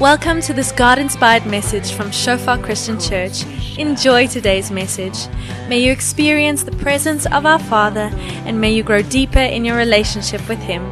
Welcome 0.00 0.40
to 0.48 0.54
this 0.54 0.72
God 0.72 0.98
inspired 0.98 1.44
message 1.44 1.92
from 1.92 2.10
Shofar 2.10 2.56
Christian 2.56 2.98
Church. 2.98 3.44
Enjoy 3.76 4.26
today's 4.26 4.70
message. 4.70 5.28
May 5.68 5.80
you 5.80 5.92
experience 5.92 6.62
the 6.62 6.72
presence 6.76 7.26
of 7.26 7.44
our 7.44 7.58
Father 7.58 8.08
and 8.46 8.58
may 8.58 8.72
you 8.72 8.82
grow 8.82 9.02
deeper 9.02 9.40
in 9.40 9.62
your 9.62 9.76
relationship 9.76 10.40
with 10.48 10.58
Him. 10.60 10.82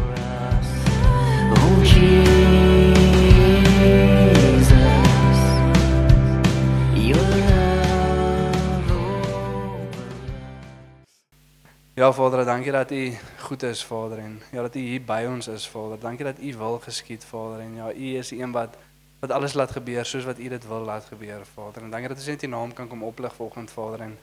Ja 11.94 12.12
Vader, 12.12 12.44
dankie 12.44 12.72
dat 12.72 12.90
U 12.90 13.16
goed 13.38 13.62
is 13.62 13.84
Vader 13.84 14.18
en 14.18 14.42
ja 14.52 14.62
dat 14.62 14.74
U 14.74 14.78
hier 14.78 15.02
by 15.02 15.24
ons 15.28 15.48
is 15.48 15.66
Vader. 15.66 15.98
Dankie 15.98 16.24
dat 16.24 16.38
U 16.38 16.56
wil 16.56 16.78
geskied 16.78 17.24
Vader 17.24 17.60
en 17.60 17.74
ja 17.74 17.92
U 17.92 18.16
is 18.18 18.28
die 18.28 18.42
een 18.42 18.52
wat 18.52 18.76
wat 19.20 19.30
alles 19.30 19.52
laat 19.52 19.70
gebeur 19.70 20.06
soos 20.06 20.24
wat 20.24 20.38
U 20.38 20.48
dit 20.48 20.66
wil 20.66 20.84
laat 20.84 21.04
gebeur 21.04 21.46
Vader. 21.54 21.82
En 21.82 21.90
dankie 21.90 22.08
dat 22.08 22.16
ons 22.16 22.26
net 22.26 22.42
U 22.42 22.46
naam 22.46 22.72
kan 22.72 22.88
kom 22.88 23.02
oplig 23.02 23.34
vanoggend 23.34 23.70
Vader 23.70 24.00
en 24.00 24.18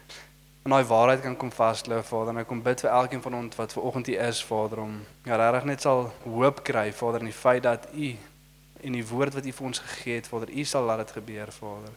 in 0.65 0.71
daai 0.71 0.83
waarheid 0.83 1.21
kan 1.21 1.35
kom 1.37 1.51
vasloop 1.51 2.05
Vader. 2.05 2.33
En 2.33 2.39
ek 2.41 2.47
kom 2.47 2.61
bid 2.63 2.81
vir 2.81 2.89
elkeen 2.89 3.21
van 3.21 3.35
ons 3.41 3.55
wat 3.55 3.73
vanoggend 3.73 4.05
hier 4.05 4.23
is 4.27 4.43
Vader 4.43 4.79
om 4.85 4.95
ja 5.25 5.35
regtig 5.41 5.67
net 5.71 5.81
sal 5.81 6.07
hoop 6.23 6.63
kry 6.63 6.91
Vader 6.93 7.25
in 7.25 7.31
die 7.31 7.39
feit 7.41 7.63
dat 7.63 7.89
U 7.93 8.15
en 8.85 8.97
die 8.97 9.05
woord 9.07 9.33
wat 9.33 9.45
U 9.45 9.51
vir 9.51 9.67
ons 9.67 9.79
gegee 9.79 10.15
het 10.19 10.27
Vader, 10.27 10.49
U 10.49 10.63
sal 10.63 10.85
laat 10.85 11.03
dit 11.03 11.11
gebeur 11.19 11.51
Vader. 11.51 11.93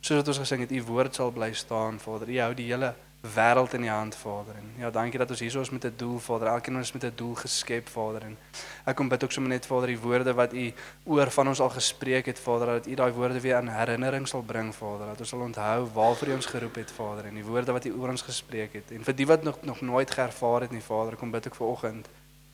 Soos 0.00 0.20
wat 0.20 0.28
ons 0.28 0.40
gesing 0.44 0.60
het, 0.60 0.72
U 0.72 0.82
woord 0.92 1.14
sal 1.14 1.30
bly 1.34 1.52
staan 1.52 1.98
Vader. 1.98 2.30
U 2.30 2.40
hou 2.40 2.54
die 2.54 2.70
hele 2.70 2.94
wêreld 3.20 3.72
in 3.74 3.80
die 3.80 3.90
hand 3.90 4.14
Vader. 4.14 4.54
En 4.54 4.72
ja, 4.76 4.90
dankie 4.90 5.18
dat 5.18 5.30
ons 5.30 5.40
hier 5.40 5.60
is 5.60 5.70
met 5.70 5.84
'n 5.84 5.92
doel 5.96 6.18
Vader. 6.18 6.48
Elkeen 6.48 6.72
van 6.72 6.82
ons 6.82 6.92
met 6.92 7.04
'n 7.04 7.12
doel 7.14 7.34
geskep 7.34 7.88
Vader 7.88 8.22
en 8.22 8.38
ek 8.84 8.96
kom 8.96 9.08
bid 9.08 9.24
ook 9.24 9.32
sommer 9.32 9.52
net 9.52 9.66
Vader 9.66 9.86
die 9.86 9.98
woorde 9.98 10.34
wat 10.34 10.52
U 10.52 10.72
oor 11.04 11.30
van 11.30 11.48
ons 11.48 11.60
al 11.60 11.70
gespreek 11.70 12.26
het 12.26 12.38
Vader 12.38 12.66
dat 12.66 12.86
U 12.86 12.94
daai 12.94 13.12
woorde 13.12 13.40
weer 13.40 13.58
in 13.58 13.68
herinnering 13.68 14.28
sal 14.28 14.42
bring 14.42 14.74
Vader. 14.74 15.06
Dat 15.06 15.18
ons 15.18 15.28
sal 15.28 15.40
onthou 15.40 15.88
waarvoor 15.92 16.28
U 16.28 16.32
ons 16.32 16.46
geroep 16.46 16.74
het 16.74 16.90
Vader 16.90 17.24
en 17.24 17.34
die 17.34 17.44
woorde 17.44 17.72
wat 17.72 17.84
U 17.84 17.92
oor 17.92 18.08
ons 18.08 18.22
gespreek 18.22 18.72
het. 18.72 18.90
En 18.90 19.04
vir 19.04 19.16
die 19.16 19.26
wat 19.26 19.42
nog 19.42 19.58
nog 19.62 19.80
nooit 19.80 20.10
geervaar 20.10 20.60
het 20.60 20.70
nie 20.70 20.82
Vader, 20.82 21.16
kom 21.16 21.30
bid 21.30 21.46
ek 21.46 21.54
vir 21.54 21.66
oggend 21.66 22.08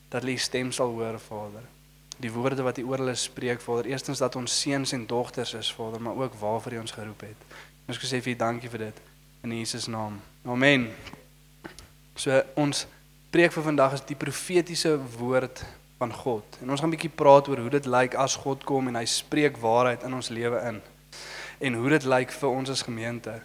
dat 0.09 0.21
hulle 0.21 0.33
U 0.33 0.37
stem 0.37 0.71
sal 0.71 0.89
hoor 0.89 1.19
Vader. 1.19 1.63
Die 2.17 2.31
woorde 2.31 2.63
wat 2.63 2.77
U 2.77 2.83
oor 2.83 2.97
hulle 2.97 3.15
spreek 3.15 3.61
Vader. 3.61 3.85
Eerstens 3.85 4.17
dat 4.17 4.35
ons 4.35 4.61
seuns 4.61 4.91
en 4.91 5.05
dogters 5.05 5.53
is 5.53 5.73
Vader, 5.73 6.01
maar 6.01 6.15
ook 6.15 6.33
waarvoor 6.33 6.73
U 6.73 6.79
ons 6.79 6.91
geroep 6.91 7.21
het. 7.21 7.37
En 7.85 7.93
ons 7.93 7.99
gesê 7.99 8.21
vir 8.21 8.33
U 8.33 8.35
dankie 8.35 8.69
vir 8.69 8.79
dit 8.79 9.01
in 9.43 9.57
Jesus 9.57 9.85
naam. 9.87 10.34
Amen. 10.45 10.91
So 12.13 12.37
ons 12.53 12.83
preek 13.33 13.49
vir 13.55 13.63
vandag 13.65 13.95
is 13.97 14.03
die 14.05 14.17
profetiese 14.17 14.91
woord 15.17 15.63
van 15.97 16.11
God. 16.13 16.59
En 16.61 16.69
ons 16.69 16.79
gaan 16.79 16.89
'n 16.89 16.93
bietjie 16.93 17.09
praat 17.09 17.47
oor 17.49 17.57
hoe 17.57 17.69
dit 17.69 17.85
lyk 17.85 18.13
as 18.13 18.35
God 18.35 18.63
kom 18.63 18.87
en 18.87 18.95
hy 18.95 19.05
spreek 19.05 19.57
waarheid 19.57 20.03
in 20.03 20.13
ons 20.13 20.29
lewe 20.29 20.61
in. 20.69 20.81
En 21.59 21.73
hoe 21.73 21.89
dit 21.89 22.03
lyk 22.03 22.31
vir 22.31 22.49
ons 22.49 22.69
as 22.69 22.81
gemeente. 22.81 23.41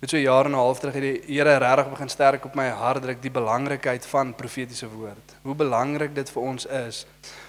Dit 0.00 0.10
so 0.10 0.18
jare 0.18 0.44
en 0.44 0.50
'n 0.50 0.60
half 0.60 0.80
terug 0.80 0.94
het 0.94 1.02
die 1.02 1.34
Here 1.34 1.56
regtig 1.56 1.90
begin 1.90 2.08
sterk 2.08 2.44
op 2.44 2.54
my 2.54 2.68
hart 2.68 3.02
druk 3.02 3.22
die 3.22 3.30
belangrikheid 3.30 4.06
van 4.06 4.34
profetiese 4.34 4.88
woord. 4.88 5.36
Hoe 5.42 5.54
belangrik 5.54 6.14
dit 6.14 6.30
vir 6.30 6.42
ons 6.42 6.66
is 6.66 7.06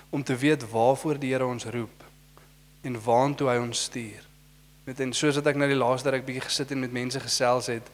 om 0.09 0.24
te 0.24 0.36
weet 0.36 0.72
waarvoor 0.72 1.20
die 1.20 1.32
Here 1.34 1.46
ons 1.46 1.66
roep 1.66 2.04
en 2.82 3.04
waantoe 3.04 3.50
hy 3.50 3.58
ons 3.58 3.84
stuur. 3.84 4.24
Met 4.86 5.00
en 5.00 5.14
soos 5.14 5.36
wat 5.36 5.48
ek 5.48 5.56
nou 5.56 5.68
die 5.68 5.84
laaste 5.84 6.09
ruk 6.09 6.26
bietjie 6.26 6.48
gesit 6.48 6.72
en 6.72 6.80
met 6.80 6.92
mense 6.92 7.20
gesels 7.20 7.68
het, 7.68 7.90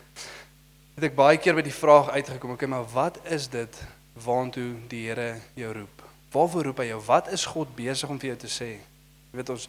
het 0.95 1.07
ek 1.07 1.15
baie 1.17 1.39
keer 1.39 1.55
by 1.57 1.63
die 1.65 1.73
vraag 1.73 2.11
uitgekom, 2.15 2.55
okay, 2.55 2.69
maar 2.69 2.85
wat 2.93 3.19
is 3.31 3.47
dit 3.51 3.81
waantoe 4.25 4.73
die 4.91 5.05
Here 5.07 5.35
jou 5.55 5.73
roep? 5.73 6.03
Waarvoor 6.31 6.69
roep 6.69 6.81
hy 6.83 6.91
jou? 6.91 7.01
Wat 7.07 7.31
is 7.31 7.45
God 7.45 7.71
besig 7.75 8.09
om 8.09 8.19
vir 8.19 8.33
jou 8.33 8.39
te 8.43 8.51
sê? 8.51 8.71
Jy 9.31 9.39
weet 9.39 9.49
ons 9.53 9.67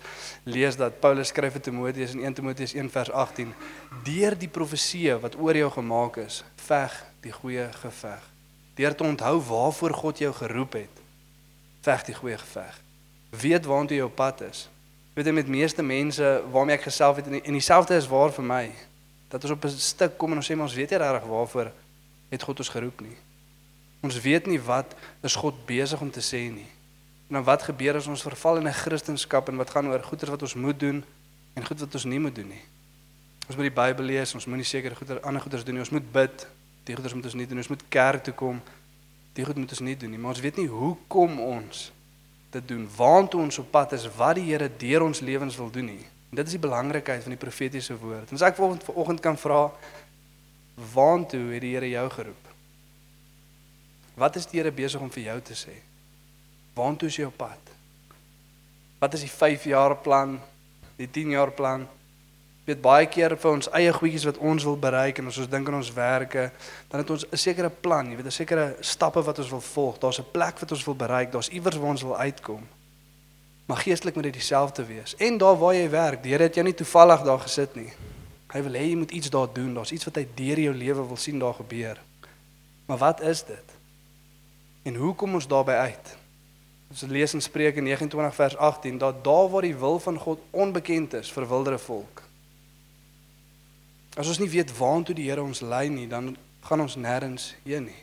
lees 0.50 0.76
dat 0.78 0.98
Paulus 1.02 1.30
skryf 1.30 1.54
vir 1.54 1.62
Timoteus 1.62 2.16
in 2.16 2.24
1 2.26 2.34
Timoteus 2.34 2.74
1 2.74 2.90
vers 2.90 3.10
18: 3.14 3.54
"Deur 4.02 4.34
die 4.38 4.50
profeseë 4.50 5.20
wat 5.22 5.38
oor 5.38 5.56
jou 5.56 5.70
gemaak 5.70 6.16
is, 6.16 6.42
veg 6.66 6.96
die 7.22 7.32
goeie 7.32 7.68
geveg." 7.72 8.22
Deur 8.74 8.94
te 8.94 9.04
onthou 9.04 9.38
waarvoor 9.38 9.94
God 9.94 10.18
jou 10.18 10.32
geroep 10.32 10.72
het, 10.72 11.02
veg 11.82 12.04
die 12.04 12.14
goeie 12.14 12.38
geveg. 12.38 12.80
Weet 13.30 13.64
waantoe 13.64 13.96
jou 13.96 14.08
pad 14.10 14.40
is. 14.40 14.68
Weet 15.14 15.26
jy 15.26 15.32
met 15.32 15.46
meeste 15.46 15.82
mense 15.82 16.42
waarmee 16.50 16.76
ek 16.76 16.88
gesels 16.88 17.16
het 17.16 17.26
en 17.26 17.52
dieselfde 17.52 17.94
is 17.94 18.08
waar 18.08 18.32
vir 18.32 18.44
my 18.44 18.64
dat 19.32 19.44
ons 19.44 19.52
op 19.52 19.64
'n 19.64 19.68
stuk 19.68 20.18
kom 20.18 20.30
en 20.30 20.36
ons 20.36 20.50
sê 20.50 20.54
maar 20.54 20.68
ons 20.68 20.74
weet 20.74 20.90
nie 20.90 20.98
regtig 20.98 21.28
waarvoor 21.28 21.72
het 22.28 22.42
God 22.42 22.58
ons 22.58 22.68
geroep 22.68 23.00
nie. 23.00 23.16
Ons 24.00 24.20
weet 24.20 24.46
nie 24.46 24.60
wat 24.60 24.94
is 25.22 25.34
God 25.34 25.66
besig 25.66 26.00
om 26.00 26.10
te 26.10 26.20
sê 26.20 26.52
nie. 26.52 26.68
En 27.28 27.34
dan 27.40 27.44
wat 27.44 27.62
gebeur 27.62 27.96
as 27.96 28.06
ons 28.06 28.22
verval 28.22 28.56
in 28.56 28.68
'n 28.68 28.72
Christendom 28.72 29.44
en 29.46 29.56
wat 29.56 29.70
gaan 29.70 29.86
oor 29.86 30.02
goeie 30.02 30.30
wat 30.30 30.42
ons 30.42 30.54
moet 30.54 30.80
doen 30.80 31.04
en 31.54 31.66
goed 31.66 31.80
wat 31.80 31.94
ons 31.94 32.04
nie 32.04 32.20
moet 32.20 32.34
doen 32.34 32.48
nie. 32.48 32.64
Ons 33.46 33.56
moet 33.56 33.74
die 33.74 33.82
Bybel 33.82 34.04
lees, 34.04 34.34
ons 34.34 34.46
moenie 34.46 34.64
sekere 34.64 34.94
goeie 34.94 35.20
ander 35.20 35.42
goeders 35.42 35.64
doen 35.64 35.74
nie. 35.74 35.82
Ons 35.82 35.90
moet 35.90 36.12
bid, 36.12 36.46
die 36.84 36.94
goeders 36.94 37.14
moet 37.14 37.24
ons 37.24 37.34
nie 37.34 37.46
doen. 37.46 37.56
Ons 37.56 37.68
moet 37.68 37.82
kerk 37.88 38.24
toe 38.24 38.34
kom. 38.34 38.62
Die 39.32 39.44
goed 39.44 39.56
moet 39.56 39.70
ons 39.70 39.80
nie 39.80 39.96
doen 39.96 40.10
nie, 40.10 40.18
maar 40.18 40.30
ons 40.30 40.40
weet 40.40 40.56
nie 40.56 40.66
hoe 40.66 40.96
kom 41.08 41.40
ons 41.40 41.92
dit 42.50 42.68
doen. 42.68 42.88
Waantoe 42.96 43.40
ons 43.40 43.58
op 43.58 43.70
pad 43.70 43.92
is, 43.92 44.08
wat 44.16 44.34
die 44.34 44.44
Here 44.44 44.70
deur 44.78 45.02
ons 45.02 45.20
lewens 45.20 45.56
wil 45.56 45.70
doen 45.70 45.84
nie. 45.84 46.06
En 46.32 46.38
dit 46.40 46.46
is 46.46 46.54
die 46.56 46.64
belangrikheid 46.64 47.20
van 47.22 47.34
die 47.34 47.40
profetiese 47.40 47.92
woord. 48.00 48.30
En 48.30 48.38
as 48.38 48.44
ek 48.46 48.56
vanoggend 48.56 48.86
vanoggend 48.88 49.20
kan 49.20 49.36
vra 49.36 49.66
waantoe 50.94 51.50
het 51.52 51.60
die 51.60 51.74
Here 51.74 51.90
jou 51.90 52.06
geroep? 52.14 52.46
Wat 54.16 54.38
is 54.40 54.48
die 54.48 54.62
Here 54.62 54.72
besig 54.72 55.04
om 55.04 55.12
vir 55.12 55.26
jou 55.26 55.36
te 55.44 55.56
sê? 55.60 55.76
Waantoe 56.72 57.12
is 57.12 57.20
jou 57.20 57.28
pad? 57.36 57.74
Wat 59.02 59.12
is 59.12 59.26
die 59.26 59.30
5 59.30 59.68
jaar 59.68 59.98
plan? 60.00 60.38
Die 60.96 61.10
10 61.10 61.36
jaar 61.36 61.52
plan? 61.52 61.84
Weet 62.64 62.80
baie 62.80 63.12
keer 63.12 63.36
vir 63.36 63.52
ons 63.52 63.68
eie 63.76 63.92
goedjies 63.92 64.24
wat 64.32 64.40
ons 64.40 64.64
wil 64.64 64.80
bereik 64.80 65.20
en 65.20 65.28
as 65.28 65.40
ons 65.42 65.52
dink 65.52 65.68
aan 65.68 65.82
ons 65.82 65.92
werke, 65.92 66.48
dan 66.88 67.04
het 67.04 67.10
ons 67.10 67.26
'n 67.28 67.36
sekere 67.36 67.68
plan, 67.68 68.08
jy 68.08 68.16
weet 68.16 68.26
'n 68.26 68.40
sekere 68.40 68.76
stappe 68.80 69.20
wat 69.20 69.38
ons 69.38 69.50
wil 69.50 69.60
volg. 69.60 69.98
Daar's 69.98 70.20
'n 70.20 70.32
plek 70.32 70.60
wat 70.60 70.72
ons 70.72 70.84
wil 70.84 70.94
bereik, 70.94 71.32
daar's 71.32 71.52
iewers 71.52 71.76
waar 71.76 71.90
ons 71.90 72.02
wil 72.02 72.16
uitkom. 72.16 72.64
Maar 73.66 73.76
geestelik 73.76 74.14
moet 74.14 74.24
dit 74.24 74.32
dieselfde 74.32 74.84
wees. 74.84 75.16
En 75.16 75.38
daar 75.38 75.58
waar 75.58 75.74
jy 75.74 75.90
werk, 75.90 76.22
die 76.22 76.32
Here 76.32 76.42
het 76.42 76.54
jou 76.54 76.64
nie 76.66 76.74
toevallig 76.74 77.22
daar 77.22 77.40
gesit 77.40 77.74
nie. 77.74 77.92
Hy 78.52 78.62
wil 78.62 78.72
hê 78.76 78.88
jy 78.88 78.96
moet 78.96 79.10
iets 79.10 79.30
daar 79.30 79.48
doen. 79.52 79.74
Daar's 79.74 79.92
iets 79.92 80.04
wat 80.04 80.18
hy 80.20 80.26
deur 80.34 80.60
jou 80.60 80.74
lewe 80.74 81.06
wil 81.06 81.16
sien 81.16 81.38
daar 81.38 81.54
gebeur. 81.54 82.00
Maar 82.86 82.98
wat 82.98 83.20
is 83.20 83.44
dit? 83.44 83.78
En 84.82 84.94
hoe 84.94 85.14
kom 85.14 85.34
ons 85.34 85.46
daarby 85.48 85.72
uit? 85.72 86.16
Ons 86.92 87.06
lees 87.08 87.32
in 87.34 87.40
Spreuke 87.40 87.80
29 87.80 88.34
vers 88.34 88.56
18 88.56 88.98
dat 88.98 89.24
daar 89.24 89.48
waar 89.50 89.62
die 89.62 89.76
wil 89.76 89.98
van 89.98 90.18
God 90.18 90.40
onbekend 90.50 91.14
is 91.14 91.32
vir 91.32 91.48
wildere 91.48 91.78
volk. 91.78 92.22
As 94.16 94.28
ons 94.28 94.38
nie 94.42 94.50
weet 94.52 94.74
waartoe 94.76 95.16
die 95.16 95.30
Here 95.30 95.42
ons 95.42 95.62
lei 95.64 95.86
nie, 95.88 96.08
dan 96.08 96.34
gaan 96.60 96.84
ons 96.84 96.98
nêrens 97.00 97.54
heen 97.64 97.88
nie. 97.88 98.02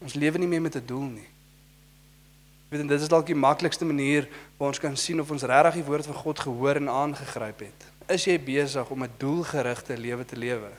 Ons 0.00 0.16
lewe 0.16 0.40
nie 0.40 0.48
meer 0.48 0.62
met 0.62 0.76
'n 0.76 0.86
doel 0.86 1.08
nie. 1.20 1.28
Weet 2.72 2.80
en 2.80 2.86
dit 2.86 3.00
is 3.00 3.08
dalk 3.12 3.26
die 3.28 3.36
maklikste 3.36 3.84
manier 3.84 4.24
waar 4.56 4.70
ons 4.72 4.80
kan 4.80 4.94
sien 4.96 5.20
of 5.20 5.30
ons 5.30 5.42
regtig 5.44 5.74
die 5.82 5.84
woord 5.84 6.06
van 6.08 6.16
God 6.16 6.38
gehoor 6.40 6.78
en 6.80 6.88
aangegryp 6.88 7.58
het. 7.66 7.84
Is 8.08 8.24
jy 8.24 8.38
besig 8.40 8.88
om 8.88 9.04
'n 9.04 9.12
doelgerigte 9.20 9.96
lewe 9.96 10.24
te 10.24 10.36
lewe? 10.36 10.70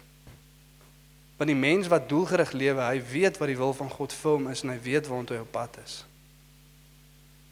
Want 1.38 1.50
die 1.50 1.60
mens 1.60 1.88
wat 1.88 2.10
doelgerig 2.10 2.52
lewe, 2.52 2.82
hy 2.82 3.02
weet 3.12 3.38
wat 3.38 3.48
die 3.48 3.58
wil 3.58 3.74
van 3.74 3.90
God 3.90 4.14
vir 4.14 4.32
hom 4.32 4.48
is 4.48 4.64
en 4.64 4.70
hy 4.70 4.80
weet 4.82 5.08
waartoe 5.08 5.38
hy 5.38 5.42
op 5.42 5.52
pad 5.52 5.78
is. 5.86 6.06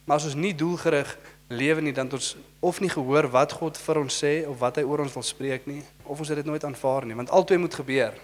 Maar 0.05 0.17
as 0.17 0.25
ons 0.25 0.33
nie 0.33 0.55
doelgerig 0.55 1.17
lewe 1.47 1.81
nie, 1.81 1.93
dan 1.93 2.05
het 2.05 2.13
ons 2.13 2.35
of 2.59 2.79
nie 2.79 2.89
gehoor 2.89 3.29
wat 3.29 3.51
God 3.51 3.77
vir 3.77 3.97
ons 3.97 4.23
sê 4.23 4.47
of 4.47 4.59
wat 4.59 4.75
hy 4.75 4.83
oor 4.83 4.99
ons 4.99 5.13
wil 5.13 5.23
spreek 5.23 5.67
nie, 5.67 5.83
of 6.03 6.19
ons 6.19 6.27
het 6.27 6.37
dit 6.37 6.45
nooit 6.45 6.63
aanvaar 6.63 7.05
nie, 7.05 7.15
want 7.15 7.29
albei 7.29 7.57
moet 7.57 7.73
gebeur. 7.73 8.17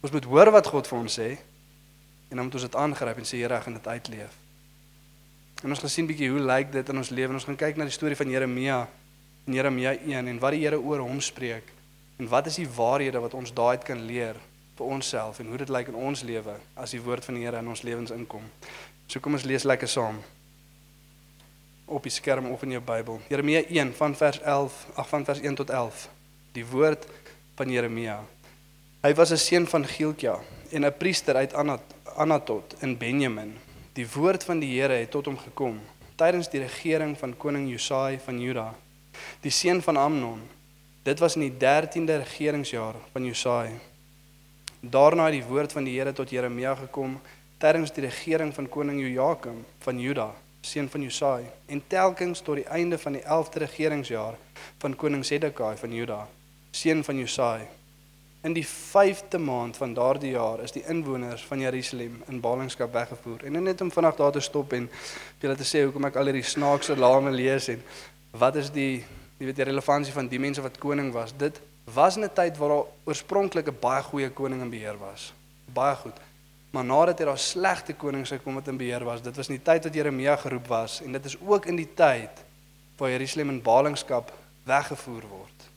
Ons 0.00 0.12
moet 0.12 0.24
hoor 0.24 0.50
wat 0.50 0.66
God 0.66 0.86
vir 0.86 0.98
ons 0.98 1.18
sê 1.18 1.30
en 2.30 2.36
dan 2.36 2.44
moet 2.44 2.54
ons 2.54 2.62
dit 2.62 2.74
aangryp 2.74 3.18
en 3.18 3.24
sê 3.24 3.36
Here, 3.36 3.54
ek 3.54 3.62
gaan 3.62 3.74
dit 3.74 3.86
uitleef. 3.86 4.45
En 5.62 5.72
ons 5.72 5.80
gaan 5.80 5.90
sien 5.90 6.06
bietjie 6.06 6.28
hoe 6.30 6.40
lyk 6.40 6.72
dit 6.72 6.88
in 6.92 6.96
ons 7.00 7.10
lewe. 7.10 7.32
Ons 7.32 7.46
gaan 7.48 7.56
kyk 7.56 7.78
na 7.80 7.86
die 7.88 7.94
storie 7.94 8.16
van 8.18 8.30
Jeremia 8.30 8.82
in 9.46 9.54
Jeremia 9.54 9.94
1 9.94 10.28
en 10.28 10.38
wat 10.42 10.52
die 10.52 10.64
Here 10.64 10.78
oor 10.80 11.00
hom 11.06 11.20
spreek 11.22 11.72
en 12.18 12.28
wat 12.28 12.48
is 12.50 12.58
die 12.60 12.68
waarhede 12.68 13.20
wat 13.22 13.34
ons 13.36 13.52
daai 13.54 13.78
kan 13.84 14.00
leer 14.08 14.38
vir 14.76 14.86
onsself 14.86 15.40
en 15.40 15.50
hoe 15.52 15.60
dit 15.62 15.72
lyk 15.72 15.92
in 15.92 15.98
ons 16.08 16.22
lewe 16.26 16.56
as 16.74 16.92
die 16.92 17.00
woord 17.00 17.24
van 17.24 17.38
die 17.38 17.44
Here 17.46 17.60
in 17.62 17.68
ons 17.72 17.84
lewens 17.86 18.12
inkom. 18.12 18.44
So 19.06 19.22
kom 19.22 19.38
ons 19.38 19.46
lees 19.48 19.64
lekker 19.64 19.88
saam. 19.88 20.18
Op 21.86 22.02
die 22.02 22.12
skerm 22.12 22.50
of 22.50 22.64
in 22.66 22.74
jou 22.74 22.82
Bybel. 22.82 23.20
Jeremia 23.30 23.62
1 23.70 23.94
van 23.96 24.16
vers 24.18 24.40
11, 24.42 24.80
ag 24.96 25.08
van 25.08 25.24
vers 25.24 25.40
1 25.40 25.60
tot 25.62 25.70
11. 25.70 26.08
Die 26.58 26.66
woord 26.66 27.06
van 27.56 27.70
Jeremia. 27.70 28.18
Hy 29.02 29.14
was 29.14 29.30
'n 29.30 29.38
seun 29.38 29.66
van 29.66 29.86
Gilkia 29.86 30.40
en 30.72 30.84
'n 30.84 30.96
priester 30.98 31.36
uit 31.36 31.54
Anatot 32.16 32.74
in 32.80 32.98
Benjamin. 32.98 33.65
Die 33.96 34.04
woord 34.12 34.44
van 34.44 34.58
die 34.60 34.74
Here 34.76 34.92
het 34.92 35.10
tot 35.10 35.24
hom 35.24 35.38
gekom 35.40 35.78
tydens 36.20 36.50
die 36.52 36.60
regering 36.60 37.14
van 37.16 37.32
koning 37.40 37.64
Josia 37.70 38.18
van 38.20 38.40
Juda, 38.40 38.66
die 39.40 39.52
seun 39.52 39.80
van 39.84 39.96
Amnon. 39.96 40.42
Dit 41.04 41.20
was 41.24 41.36
in 41.36 41.46
die 41.46 41.54
13de 41.62 42.18
regeringsjaar 42.20 42.98
van 43.14 43.24
Josia. 43.24 43.72
Daarna 44.80 45.30
het 45.30 45.38
die 45.38 45.46
woord 45.48 45.72
van 45.72 45.88
die 45.88 45.96
Here 45.96 46.12
tot 46.12 46.30
Jeremia 46.30 46.74
gekom 46.76 47.16
tydens 47.56 47.94
die 47.96 48.04
regering 48.04 48.52
van 48.54 48.68
koning 48.68 49.00
Jojakim 49.00 49.64
van 49.86 50.00
Juda, 50.00 50.28
seun 50.60 50.92
van 50.92 51.08
Josai, 51.08 51.48
en 51.66 51.80
telkens 51.88 52.44
tot 52.44 52.60
die 52.60 52.68
einde 52.68 52.98
van 53.00 53.16
die 53.16 53.24
11de 53.24 53.64
regeringsjaar 53.64 54.36
van 54.84 54.96
koning 54.96 55.24
Sedekai 55.24 55.72
van 55.80 55.96
Juda, 55.96 56.26
seun 56.70 57.04
van 57.04 57.24
Josai. 57.24 57.64
In 58.46 58.52
die 58.52 58.66
5de 58.66 59.38
maand 59.38 59.76
van 59.76 59.94
daardie 59.94 60.30
jaar 60.30 60.60
is 60.62 60.70
die 60.70 60.84
inwoners 60.86 61.42
van 61.44 61.60
Jerusalem 61.60 62.20
in 62.30 62.40
ballingskap 62.40 62.92
weggevoer. 62.92 63.40
En 63.44 63.62
net 63.62 63.80
om 63.80 63.90
vandag 63.90 64.14
daar 64.16 64.32
te 64.32 64.40
stop 64.40 64.72
en 64.76 64.84
vir 64.92 65.46
julle 65.48 65.56
te 65.58 65.64
sê 65.66 65.80
hoekom 65.82 66.04
ek 66.06 66.18
al 66.20 66.28
hierdie 66.30 66.46
snaakse 66.46 66.94
lame 66.94 67.32
lees 67.34 67.66
en 67.72 67.80
wat 68.38 68.58
is 68.60 68.68
die 68.70 69.00
jy 69.40 69.48
weet 69.48 69.56
die 69.58 69.66
relevantie 69.66 70.14
van 70.14 70.28
die 70.30 70.38
mense 70.38 70.62
wat 70.62 70.78
koning 70.78 71.08
was. 71.16 71.32
Dit 71.34 71.58
was 71.94 72.16
'n 72.16 72.30
tyd 72.34 72.56
waar 72.56 72.68
daar 72.68 72.86
oorspronklik 73.04 73.66
'n 73.68 73.80
baie 73.80 74.02
goeie 74.02 74.30
koning 74.30 74.62
in 74.62 74.70
beheer 74.70 74.98
was. 74.98 75.32
Baie 75.74 75.96
goed. 75.96 76.20
Maar 76.70 76.84
nadat 76.84 77.18
hy 77.18 77.24
daar 77.24 77.38
slegte 77.38 77.94
konings 77.94 78.30
gekom 78.30 78.54
wat 78.54 78.68
in 78.68 78.76
beheer 78.76 79.04
was, 79.04 79.22
dit 79.22 79.36
was 79.36 79.48
in 79.48 79.56
die 79.56 79.64
tyd 79.64 79.84
wat 79.84 79.94
Jeremia 79.94 80.36
geroep 80.36 80.66
was 80.66 81.02
en 81.02 81.12
dit 81.12 81.24
is 81.24 81.36
ook 81.40 81.66
in 81.66 81.76
die 81.76 81.94
tyd 81.94 82.44
waar 82.96 83.10
Jerusalem 83.10 83.48
in 83.48 83.62
ballingskap 83.62 84.32
weggevoer 84.64 85.22
word. 85.28 85.68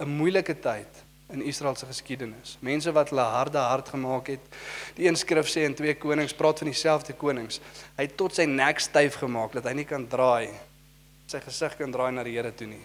'n 0.00 0.08
Moeilike 0.08 0.58
tyd 0.58 1.09
in 1.32 1.42
Israel 1.46 1.76
se 1.76 1.86
geskiedenis. 1.86 2.56
Mense 2.60 2.92
wat 2.92 3.12
hulle 3.12 3.26
harde 3.34 3.58
hart 3.58 3.88
gemaak 3.88 4.32
het. 4.34 4.48
Die 4.96 5.06
een 5.06 5.16
skrif 5.16 5.50
sê 5.50 5.66
in 5.68 5.76
2 5.78 5.94
Konings 6.02 6.34
praat 6.34 6.62
van 6.62 6.70
dieselfde 6.70 7.14
konings. 7.18 7.60
Hy 7.96 8.08
het 8.08 8.16
tot 8.16 8.34
sy 8.34 8.48
nek 8.50 8.80
styf 8.80 9.20
gemaak 9.22 9.54
dat 9.58 9.68
hy 9.70 9.78
nie 9.80 9.88
kan 9.88 10.08
draai 10.10 10.50
sy 11.30 11.38
gesig 11.44 11.76
kan 11.78 11.92
draai 11.94 12.10
na 12.14 12.24
die 12.26 12.34
Here 12.34 12.50
toe 12.50 12.66
nie. 12.66 12.82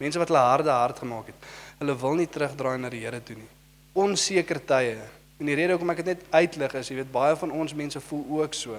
Mense 0.00 0.18
wat 0.18 0.30
hulle 0.32 0.42
harde 0.42 0.72
hart 0.74 0.98
gemaak 0.98 1.28
het. 1.30 1.50
Hulle 1.78 1.94
wil 2.00 2.16
nie 2.18 2.26
terugdraai 2.26 2.78
na 2.82 2.90
die 2.90 3.02
Here 3.04 3.20
toe 3.22 3.36
nie. 3.38 3.50
Onseker 3.94 4.58
tye. 4.66 4.96
En 5.38 5.50
die 5.50 5.54
rede 5.58 5.76
hoekom 5.76 5.92
ek 5.94 6.02
dit 6.02 6.10
net 6.10 6.24
uitlig 6.34 6.74
is, 6.80 6.90
jy 6.90 6.98
weet 7.00 7.12
baie 7.14 7.36
van 7.38 7.54
ons 7.54 7.74
mense 7.78 8.02
voel 8.08 8.24
ook 8.40 8.56
so. 8.58 8.78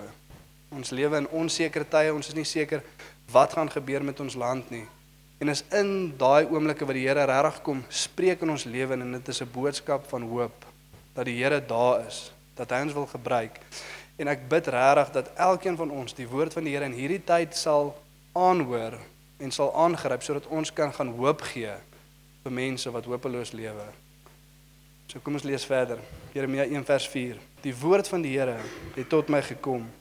Ons 0.74 0.92
lewe 0.96 1.22
in 1.22 1.30
onseker 1.40 1.86
tye. 1.88 2.12
Ons 2.16 2.32
is 2.32 2.38
nie 2.38 2.48
seker 2.48 2.84
wat 3.32 3.56
gaan 3.56 3.72
gebeur 3.72 4.04
met 4.04 4.20
ons 4.24 4.36
land 4.40 4.72
nie. 4.74 4.86
En 5.44 5.50
is 5.52 5.64
in 5.76 6.14
daai 6.16 6.46
oomblikke 6.48 6.86
wat 6.88 6.96
die 6.96 7.04
Here 7.04 7.26
regtig 7.28 7.58
kom 7.66 7.82
spreek 7.92 8.46
in 8.46 8.54
ons 8.54 8.64
lewe 8.64 8.96
en 8.96 9.10
dit 9.12 9.28
is 9.28 9.42
'n 9.44 9.52
boodskap 9.52 10.06
van 10.08 10.24
hoop 10.24 10.66
dat 11.14 11.26
die 11.26 11.36
Here 11.36 11.60
daar 11.60 12.06
is, 12.08 12.32
dat 12.56 12.70
hy 12.70 12.80
ons 12.82 12.94
wil 12.94 13.06
gebruik. 13.06 13.60
En 14.16 14.28
ek 14.28 14.48
bid 14.48 14.68
regtig 14.68 15.12
dat 15.12 15.34
elkeen 15.36 15.76
van 15.76 15.92
ons 15.92 16.14
die 16.14 16.28
woord 16.28 16.54
van 16.54 16.64
die 16.64 16.72
Here 16.72 16.86
in 16.86 16.96
hierdie 16.96 17.24
tyd 17.24 17.56
sal 17.56 17.92
aanhoor 18.32 18.96
en 19.38 19.52
sal 19.52 19.76
aangryp 19.76 20.24
sodat 20.24 20.48
ons 20.48 20.74
kan 20.74 20.94
gaan 20.94 21.12
hoop 21.12 21.42
gee 21.42 21.74
vir 22.44 22.52
mense 22.52 22.92
wat 22.92 23.06
hopeloos 23.06 23.52
lewe. 23.52 23.88
So 25.08 25.20
kom 25.20 25.34
ons 25.34 25.44
lees 25.44 25.66
verder. 25.66 26.00
Jeremia 26.34 26.64
1 26.64 26.86
vers 26.86 27.08
4. 27.08 27.38
Die 27.62 27.76
woord 27.76 28.08
van 28.08 28.22
die 28.22 28.40
Here 28.40 28.60
het 28.96 29.10
tot 29.10 29.28
my 29.28 29.42
gekom. 29.42 29.92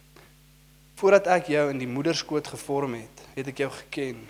Voordat 0.94 1.26
ek 1.26 1.46
jou 1.46 1.70
in 1.70 1.78
die 1.78 1.88
moederskoot 1.88 2.46
gevorm 2.46 2.94
het, 2.94 3.26
het 3.34 3.46
ek 3.48 3.58
jou 3.58 3.70
geken. 3.70 4.22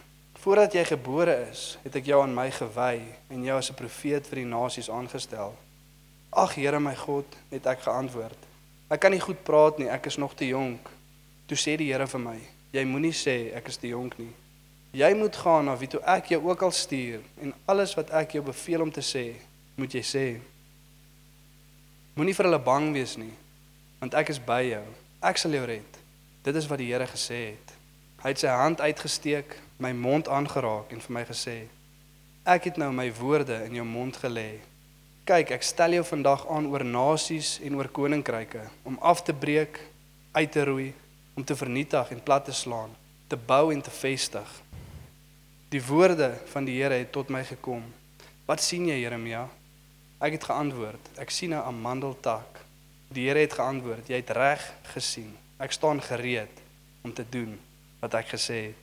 Voordat 0.42 0.72
jy 0.74 0.82
gebore 0.84 1.34
is, 1.52 1.76
het 1.84 1.94
ek 2.00 2.08
jou 2.10 2.16
aan 2.18 2.32
my 2.34 2.48
gewy 2.50 2.96
en 3.30 3.44
jou 3.46 3.56
as 3.60 3.70
'n 3.70 3.78
profeet 3.78 4.26
vir 4.26 4.42
die 4.42 4.50
nasies 4.50 4.90
aangestel. 4.90 5.54
Ag 6.32 6.54
Here 6.54 6.80
my 6.80 6.96
God, 6.96 7.26
het 7.50 7.66
ek 7.66 7.80
geantwoord. 7.86 8.38
Ek 8.90 9.00
kan 9.00 9.10
nie 9.10 9.20
goed 9.20 9.44
praat 9.44 9.78
nie, 9.78 9.88
ek 9.88 10.06
is 10.06 10.16
nog 10.16 10.34
te 10.34 10.46
jonk. 10.46 10.90
Toe 11.46 11.56
sê 11.56 11.76
die 11.76 11.92
Here 11.92 12.06
vir 12.06 12.20
my: 12.20 12.40
Jy 12.72 12.84
moenie 12.84 13.12
sê 13.12 13.54
ek 13.54 13.68
is 13.68 13.76
te 13.76 13.86
jonk 13.86 14.18
nie. 14.18 14.32
Jy 14.92 15.14
moet 15.14 15.36
gaan 15.36 15.64
na 15.64 15.76
wie 15.76 15.88
toe 15.88 16.00
ek 16.00 16.26
jou 16.26 16.42
ook 16.48 16.62
al 16.62 16.72
stuur 16.72 17.20
en 17.40 17.54
alles 17.66 17.94
wat 17.94 18.10
ek 18.10 18.32
jou 18.32 18.42
beveel 18.42 18.82
om 18.82 18.90
te 18.90 19.00
sê, 19.00 19.34
moet 19.76 19.92
jy 19.92 20.02
sê. 20.02 20.40
Moenie 22.14 22.34
vir 22.34 22.44
hulle 22.44 22.58
bang 22.58 22.92
wees 22.92 23.16
nie, 23.16 23.32
want 24.00 24.14
ek 24.14 24.28
is 24.28 24.38
by 24.38 24.62
jou. 24.62 24.84
Ek 25.22 25.38
sal 25.38 25.52
jou 25.52 25.64
red. 25.64 25.98
Dit 26.42 26.56
is 26.56 26.66
wat 26.66 26.78
die 26.78 26.92
Here 26.92 27.06
gesê 27.06 27.52
het. 27.52 27.72
Hy 28.22 28.28
het 28.28 28.38
sy 28.38 28.48
hand 28.48 28.80
uitgesteek, 28.80 29.56
my 29.82 29.92
mond 29.92 30.28
aangeraak 30.30 30.92
en 30.94 31.02
vir 31.02 31.14
my 31.16 31.24
gesê: 31.26 31.56
Ek 32.46 32.70
het 32.70 32.78
nou 32.78 32.90
my 32.94 33.08
woorde 33.18 33.58
in 33.66 33.78
jou 33.78 33.86
mond 33.86 34.16
gelê. 34.18 34.60
Kyk, 35.26 35.52
ek 35.54 35.62
stel 35.62 35.94
jou 35.98 36.02
vandag 36.06 36.42
aan 36.50 36.66
oor 36.70 36.82
nasies 36.82 37.58
en 37.62 37.76
oor 37.78 37.90
koninkryke 37.94 38.64
om 38.88 38.98
af 38.98 39.22
te 39.22 39.34
breek, 39.34 39.78
uit 40.34 40.50
te 40.50 40.64
roei, 40.66 40.88
om 41.38 41.44
te 41.46 41.54
vernietig 41.56 42.10
en 42.10 42.22
plat 42.22 42.44
te 42.44 42.52
slaan, 42.52 42.90
te 43.30 43.38
bou 43.38 43.70
en 43.72 43.82
te 43.82 43.90
vestig. 43.94 44.50
Die 45.70 45.82
woorde 45.86 46.32
van 46.52 46.66
die 46.66 46.80
Here 46.82 46.98
het 46.98 47.12
tot 47.14 47.30
my 47.30 47.44
gekom. 47.46 47.84
Wat 48.46 48.60
sien 48.60 48.88
jy, 48.90 48.98
Jeremia? 49.04 49.46
Ek 50.18 50.36
het 50.36 50.50
geantwoord: 50.50 51.12
Ek 51.18 51.30
sien 51.30 51.54
'n 51.54 51.62
amandeltak. 51.62 52.60
Die 53.08 53.28
Here 53.28 53.38
het 53.38 53.52
geantwoord: 53.52 54.08
Jy 54.08 54.16
het 54.16 54.30
reg 54.30 54.72
gesien. 54.94 55.36
Ek 55.58 55.72
staan 55.72 56.02
gereed 56.02 56.62
om 57.02 57.12
te 57.12 57.24
doen 57.30 57.58
wat 58.00 58.14
ek 58.14 58.34
gesê 58.34 58.58
het. 58.74 58.81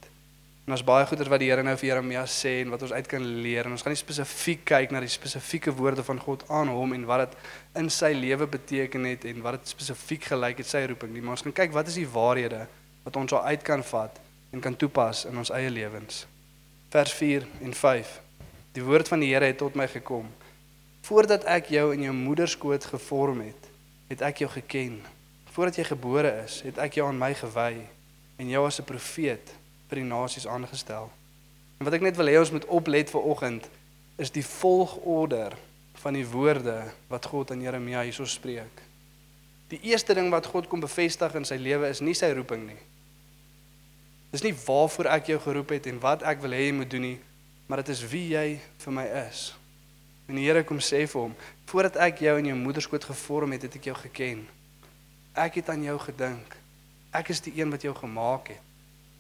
En 0.70 0.76
ons 0.76 0.84
baie 0.86 1.06
goeders 1.10 1.32
wat 1.34 1.42
die 1.42 1.48
Here 1.50 1.64
nou 1.66 1.72
vir 1.82 1.88
Jeremia 1.88 2.22
sê 2.30 2.60
en 2.62 2.70
wat 2.70 2.84
ons 2.86 2.92
uit 2.94 3.08
kan 3.10 3.24
leer 3.42 3.66
en 3.66 3.74
ons 3.74 3.82
gaan 3.82 3.90
nie 3.90 3.98
spesifiek 3.98 4.60
kyk 4.70 4.92
na 4.94 5.00
die 5.02 5.10
spesifieke 5.10 5.72
woorde 5.74 6.04
van 6.06 6.20
God 6.22 6.44
aan 6.54 6.70
hom 6.70 6.92
en 6.94 7.08
wat 7.10 7.24
dit 7.24 7.80
in 7.82 7.88
sy 7.90 8.12
lewe 8.14 8.46
beteken 8.46 9.08
het 9.10 9.24
en 9.26 9.40
wat 9.42 9.58
dit 9.58 9.72
spesifiek 9.72 10.28
gelyk 10.30 10.62
het 10.62 10.70
sy 10.70 10.84
roeping 10.92 11.10
nie, 11.16 11.24
maar 11.26 11.40
ons 11.40 11.42
gaan 11.48 11.56
kyk 11.58 11.74
wat 11.74 11.90
is 11.90 11.98
die 11.98 12.06
waarhede 12.06 12.60
wat 13.02 13.18
ons 13.18 13.34
al 13.34 13.50
uit 13.50 13.66
kan 13.66 13.82
vat 13.82 14.22
en 14.54 14.62
kan 14.62 14.78
toepas 14.78 15.24
in 15.26 15.42
ons 15.42 15.50
eie 15.58 15.74
lewens. 15.74 16.28
Vers 16.94 17.18
4 17.18 17.50
en 17.66 17.74
5. 17.74 18.12
Die 18.78 18.86
woord 18.86 19.10
van 19.10 19.26
die 19.26 19.34
Here 19.34 19.50
het 19.50 19.58
tot 19.64 19.74
my 19.74 19.90
gekom. 19.90 20.28
Voordat 21.10 21.50
ek 21.50 21.74
jou 21.74 21.88
in 21.96 22.06
jou 22.06 22.14
moeder 22.14 22.46
skoot 22.46 22.86
gevorm 22.94 23.42
het, 23.48 23.72
het 24.14 24.22
ek 24.22 24.46
jou 24.46 24.52
geken. 24.54 25.00
Voordat 25.50 25.82
jy 25.82 25.90
gebore 25.96 26.36
is, 26.46 26.62
het 26.70 26.78
ek 26.78 27.02
jou 27.02 27.10
aan 27.10 27.18
my 27.18 27.34
gewy 27.34 27.88
en 28.38 28.54
jou 28.54 28.68
as 28.70 28.78
'n 28.78 28.86
profeet 28.86 29.58
vir 29.90 30.02
die 30.02 30.10
nasies 30.10 30.48
aangestel. 30.48 31.10
En 31.80 31.88
wat 31.88 31.96
ek 31.96 32.06
net 32.06 32.18
wil 32.20 32.30
hê 32.30 32.38
ons 32.40 32.52
moet 32.54 32.68
oplet 32.68 33.10
vir 33.10 33.26
oggend 33.32 33.70
is 34.20 34.32
die 34.36 34.46
volgorde 34.46 35.54
van 36.00 36.16
die 36.16 36.28
woorde 36.28 36.78
wat 37.12 37.28
God 37.32 37.52
aan 37.52 37.64
Jeremia 37.64 38.04
hierso 38.04 38.28
spreek. 38.28 38.84
Die 39.72 39.80
eerste 39.92 40.16
ding 40.18 40.32
wat 40.34 40.50
God 40.50 40.68
kom 40.68 40.82
bevestig 40.84 41.36
in 41.38 41.46
sy 41.48 41.60
lewe 41.60 41.90
is 41.92 42.02
nie 42.02 42.16
sy 42.18 42.32
roeping 42.36 42.66
nie. 42.68 42.80
Dis 44.34 44.44
nie 44.46 44.54
waarvoor 44.54 45.10
ek 45.16 45.32
jou 45.32 45.40
geroep 45.42 45.74
het 45.74 45.90
en 45.90 46.02
wat 46.04 46.26
ek 46.28 46.42
wil 46.44 46.54
hê 46.54 46.68
jy 46.68 46.76
moet 46.78 46.92
doen 46.92 47.06
nie, 47.08 47.18
maar 47.68 47.82
dit 47.82 47.92
is 47.94 48.04
wie 48.12 48.28
jy 48.34 48.46
vir 48.84 48.96
my 48.96 49.06
is. 49.26 49.50
En 50.30 50.38
die 50.38 50.46
Here 50.46 50.62
kom 50.68 50.82
sê 50.84 51.06
vir 51.10 51.24
hom, 51.24 51.36
voordat 51.70 51.98
ek 52.06 52.22
jou 52.22 52.36
in 52.38 52.52
jou 52.52 52.58
moederskoot 52.58 53.08
gevorm 53.10 53.56
het, 53.56 53.66
het 53.66 53.78
ek 53.80 53.90
jou 53.90 53.98
geken. 53.98 54.44
Ek 55.34 55.58
het 55.62 55.70
aan 55.74 55.86
jou 55.86 55.98
gedink. 56.04 56.58
Ek 57.14 57.32
is 57.34 57.42
die 57.42 57.56
een 57.58 57.72
wat 57.74 57.86
jou 57.86 57.96
gemaak 57.98 58.54
het. 58.54 58.69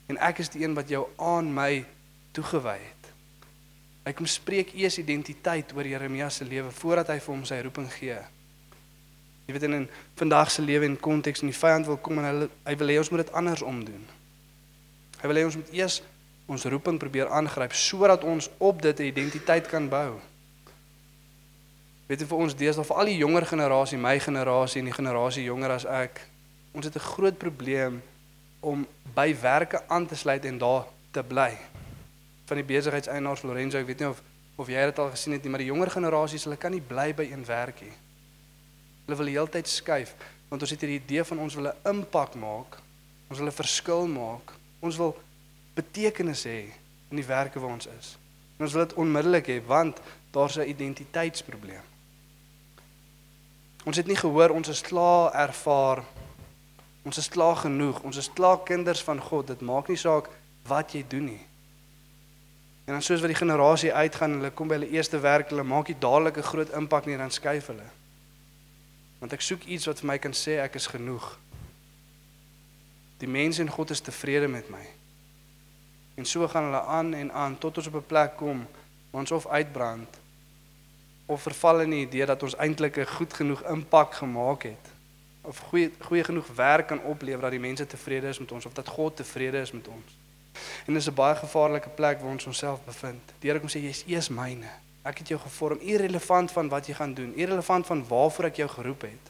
En 0.09 0.17
ek 0.17 0.41
is 0.41 0.49
die 0.49 0.63
een 0.63 0.73
wat 0.73 0.89
jou 0.89 1.05
aan 1.21 1.53
my 1.53 1.85
toegewy 2.33 2.77
het. 2.81 3.09
Hy 4.07 4.13
kom 4.17 4.25
spreek 4.25 4.73
eers 4.73 4.97
identiteit 4.97 5.73
oor 5.77 5.85
Jeremia 5.85 6.29
se 6.33 6.47
lewe 6.47 6.71
voordat 6.73 7.11
hy 7.13 7.19
vir 7.21 7.33
hom 7.35 7.45
sy 7.45 7.59
roeping 7.61 7.89
gee. 7.93 8.17
Jy 9.45 9.53
weet 9.53 9.65
in 9.67 9.75
'n 9.75 9.89
vandag 10.15 10.51
se 10.51 10.61
lewe 10.61 10.85
en 10.85 10.99
konteks 10.99 11.41
en 11.41 11.49
die 11.49 11.57
vyand 11.57 11.85
wil 11.85 11.97
kom 11.97 12.17
en 12.17 12.25
hy 12.25 12.49
hy 12.65 12.75
wil 12.77 12.87
hê 12.87 12.97
ons 12.97 13.09
moet 13.09 13.25
dit 13.25 13.33
andersom 13.33 13.85
doen. 13.85 14.07
Hy 15.21 15.27
wil 15.27 15.37
hê 15.37 15.45
ons 15.45 15.55
moet 15.55 15.73
eers 15.73 16.01
ons 16.47 16.65
roeping 16.65 16.97
probeer 16.97 17.29
aangryp 17.29 17.73
sodat 17.73 18.23
ons 18.23 18.49
op 18.57 18.81
dit 18.81 18.99
'n 18.99 19.03
identiteit 19.03 19.67
kan 19.67 19.89
bou. 19.89 20.19
Weet 22.07 22.19
jy 22.19 22.27
vir 22.27 22.37
ons 22.37 22.55
deesdae 22.55 22.85
vir 22.85 22.97
al 22.97 23.05
die 23.05 23.17
jonger 23.17 23.45
generasie, 23.45 23.97
my 23.97 24.19
generasie 24.19 24.79
en 24.79 24.85
die 24.85 24.93
generasie 24.93 25.43
jonger 25.43 25.71
as 25.71 25.85
ek, 25.85 26.27
ons 26.73 26.85
het 26.85 26.95
'n 26.95 26.99
groot 27.13 27.37
probleem 27.37 28.01
om 28.59 28.87
by 29.15 29.35
werke 29.41 29.81
aan 29.87 30.07
te 30.07 30.15
sluit 30.15 30.45
en 30.45 30.57
daar 30.57 30.85
te 31.11 31.23
bly. 31.23 31.57
Van 32.45 32.57
die 32.57 32.65
besigheidseienaars 32.65 33.43
Lorenzo, 33.43 33.79
ek 33.79 33.87
weet 33.87 33.99
nie 33.99 34.09
of 34.09 34.21
of 34.59 34.67
jy 34.67 34.81
dit 34.89 34.97
al 34.99 35.13
gesien 35.13 35.33
het 35.37 35.43
nie, 35.43 35.49
maar 35.53 35.61
die 35.63 35.69
jonger 35.69 35.89
generasies, 35.93 36.43
hulle 36.43 36.57
kan 36.59 36.73
nie 36.75 36.83
bly 36.83 37.13
by 37.15 37.29
een 37.29 37.45
werk 37.47 37.79
nie. 37.79 37.93
Hulle 39.05 39.15
wil 39.15 39.29
die 39.31 39.37
hele 39.37 39.51
tyd 39.53 39.71
skuif 39.71 40.11
want 40.49 40.65
ons 40.65 40.73
het 40.73 40.81
hierdie 40.81 40.97
idee 40.99 41.23
van 41.29 41.39
ons 41.45 41.55
wil 41.55 41.69
'n 41.69 41.89
impak 41.93 42.35
maak. 42.35 42.79
Ons 43.29 43.39
wil 43.39 43.47
'n 43.47 43.59
verskil 43.61 44.07
maak. 44.07 44.53
Ons 44.81 44.97
wil 44.97 45.15
betekenis 45.75 46.43
hê 46.43 46.73
in 47.09 47.17
die 47.17 47.25
werke 47.25 47.59
waar 47.59 47.71
ons 47.77 47.87
is. 47.87 48.17
En 48.57 48.65
ons 48.65 48.73
wil 48.73 48.85
dit 48.85 48.97
onmiddellik 48.97 49.47
hê 49.47 49.65
want 49.65 50.01
daar's 50.31 50.57
'n 50.57 50.67
identiteitsprobleem. 50.67 51.85
Ons 53.85 53.97
het 53.97 54.07
nie 54.07 54.15
gehoor 54.15 54.49
ons 54.49 54.67
is 54.67 54.81
klaar 54.81 55.33
ervaar. 55.33 56.03
Ons 57.03 57.17
is 57.17 57.29
klaar 57.29 57.55
genoeg. 57.55 58.01
Ons 58.03 58.17
is 58.17 58.33
klaar 58.33 58.59
kinders 58.63 59.03
van 59.03 59.21
God. 59.21 59.47
Dit 59.47 59.61
maak 59.61 59.87
nie 59.87 59.97
saak 59.97 60.29
wat 60.67 60.93
jy 60.93 61.05
doen 61.07 61.25
nie. 61.25 61.43
En 62.85 62.97
dan 62.97 63.01
soos 63.05 63.21
wat 63.21 63.29
die 63.29 63.37
generasie 63.37 63.93
uitgaan, 63.93 64.39
hulle 64.39 64.51
kom 64.51 64.67
by 64.67 64.79
hulle 64.79 64.89
eerste 64.89 65.19
werk, 65.21 65.51
hulle 65.53 65.63
maak 65.63 65.87
nie 65.87 65.99
dadelik 65.99 66.37
'n 66.37 66.49
groot 66.51 66.69
impak 66.73 67.05
nie, 67.05 67.17
dan 67.17 67.31
skuif 67.31 67.67
hulle. 67.67 67.85
Want 69.19 69.33
ek 69.33 69.41
soek 69.41 69.63
iets 69.63 69.85
wat 69.85 69.99
vir 69.99 70.07
my 70.07 70.17
kan 70.17 70.33
sê 70.33 70.57
ek 70.59 70.75
is 70.75 70.87
genoeg. 70.87 71.37
Die 73.19 73.27
mense 73.27 73.61
en 73.61 73.69
God 73.69 73.89
is 73.89 74.01
tevrede 74.01 74.47
met 74.47 74.69
my. 74.69 74.85
En 76.15 76.25
so 76.25 76.47
gaan 76.47 76.63
hulle 76.63 76.81
aan 76.81 77.13
en 77.13 77.31
aan 77.31 77.57
tot 77.57 77.77
ons 77.77 77.87
op 77.87 77.95
'n 77.95 78.05
plek 78.07 78.37
kom 78.37 78.67
waar 79.11 79.21
ons 79.21 79.31
of 79.31 79.47
uitbrand 79.47 80.19
of 81.25 81.41
verval 81.41 81.81
in 81.81 81.89
die 81.89 82.05
idee 82.05 82.25
dat 82.25 82.43
ons 82.43 82.55
eintlik 82.55 82.97
'n 82.97 83.05
goed 83.05 83.33
genoeg 83.33 83.61
impak 83.63 84.13
gemaak 84.13 84.63
het 84.63 84.98
of 85.41 85.57
goeie 85.69 85.91
goeie 85.99 86.23
genoeg 86.23 86.47
werk 86.55 86.87
kan 86.87 87.01
oplewer 87.01 87.41
dat 87.41 87.51
die 87.51 87.59
mense 87.59 87.87
tevrede 87.87 88.27
is 88.27 88.39
met 88.39 88.51
ons 88.51 88.65
of 88.65 88.73
dat 88.73 88.87
God 88.87 89.15
tevrede 89.15 89.61
is 89.61 89.71
met 89.71 89.87
ons. 89.87 90.17
En 90.85 90.93
dis 90.93 91.07
'n 91.07 91.13
baie 91.13 91.35
gevaarlike 91.35 91.89
plek 91.89 92.19
waar 92.21 92.31
ons 92.31 92.45
onsself 92.45 92.83
bevind. 92.83 93.33
Die 93.39 93.49
Here 93.49 93.59
kom 93.59 93.69
sê 93.69 93.79
jy's 93.81 94.03
eers 94.07 94.29
myne. 94.29 94.69
Ek 95.03 95.17
het 95.17 95.27
jou 95.27 95.39
gevorm, 95.39 95.79
irrelevant 95.79 96.51
van 96.51 96.69
wat 96.69 96.87
jy 96.87 96.93
gaan 96.93 97.13
doen, 97.13 97.35
irrelevant 97.35 97.85
van 97.85 98.07
waarvoor 98.07 98.45
ek 98.45 98.55
jou 98.55 98.69
geroep 98.69 99.01
het. 99.01 99.25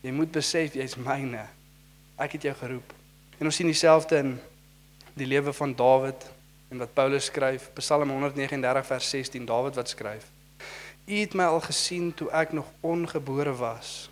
Jy 0.00 0.10
moet 0.10 0.30
besef 0.30 0.74
jy's 0.74 0.96
myne. 0.96 1.46
Ek 2.16 2.32
het 2.32 2.42
jou 2.42 2.54
geroep. 2.54 2.92
En 3.38 3.46
ons 3.46 3.56
sien 3.56 3.66
dieselfde 3.66 4.16
in 4.16 4.40
die 5.14 5.26
lewe 5.26 5.52
van 5.52 5.74
Dawid 5.74 6.30
en 6.70 6.78
wat 6.78 6.94
Paulus 6.94 7.24
skryf, 7.24 7.70
Psalm 7.74 8.10
139 8.10 8.86
vers 8.86 9.10
16, 9.10 9.46
Dawid 9.46 9.74
wat 9.74 9.88
skryf: 9.88 10.30
U 11.06 11.14
het 11.14 11.34
my 11.34 11.44
al 11.44 11.60
gesien 11.60 12.14
toe 12.14 12.30
ek 12.30 12.52
nog 12.52 12.66
ongebore 12.80 13.54
was. 13.56 14.10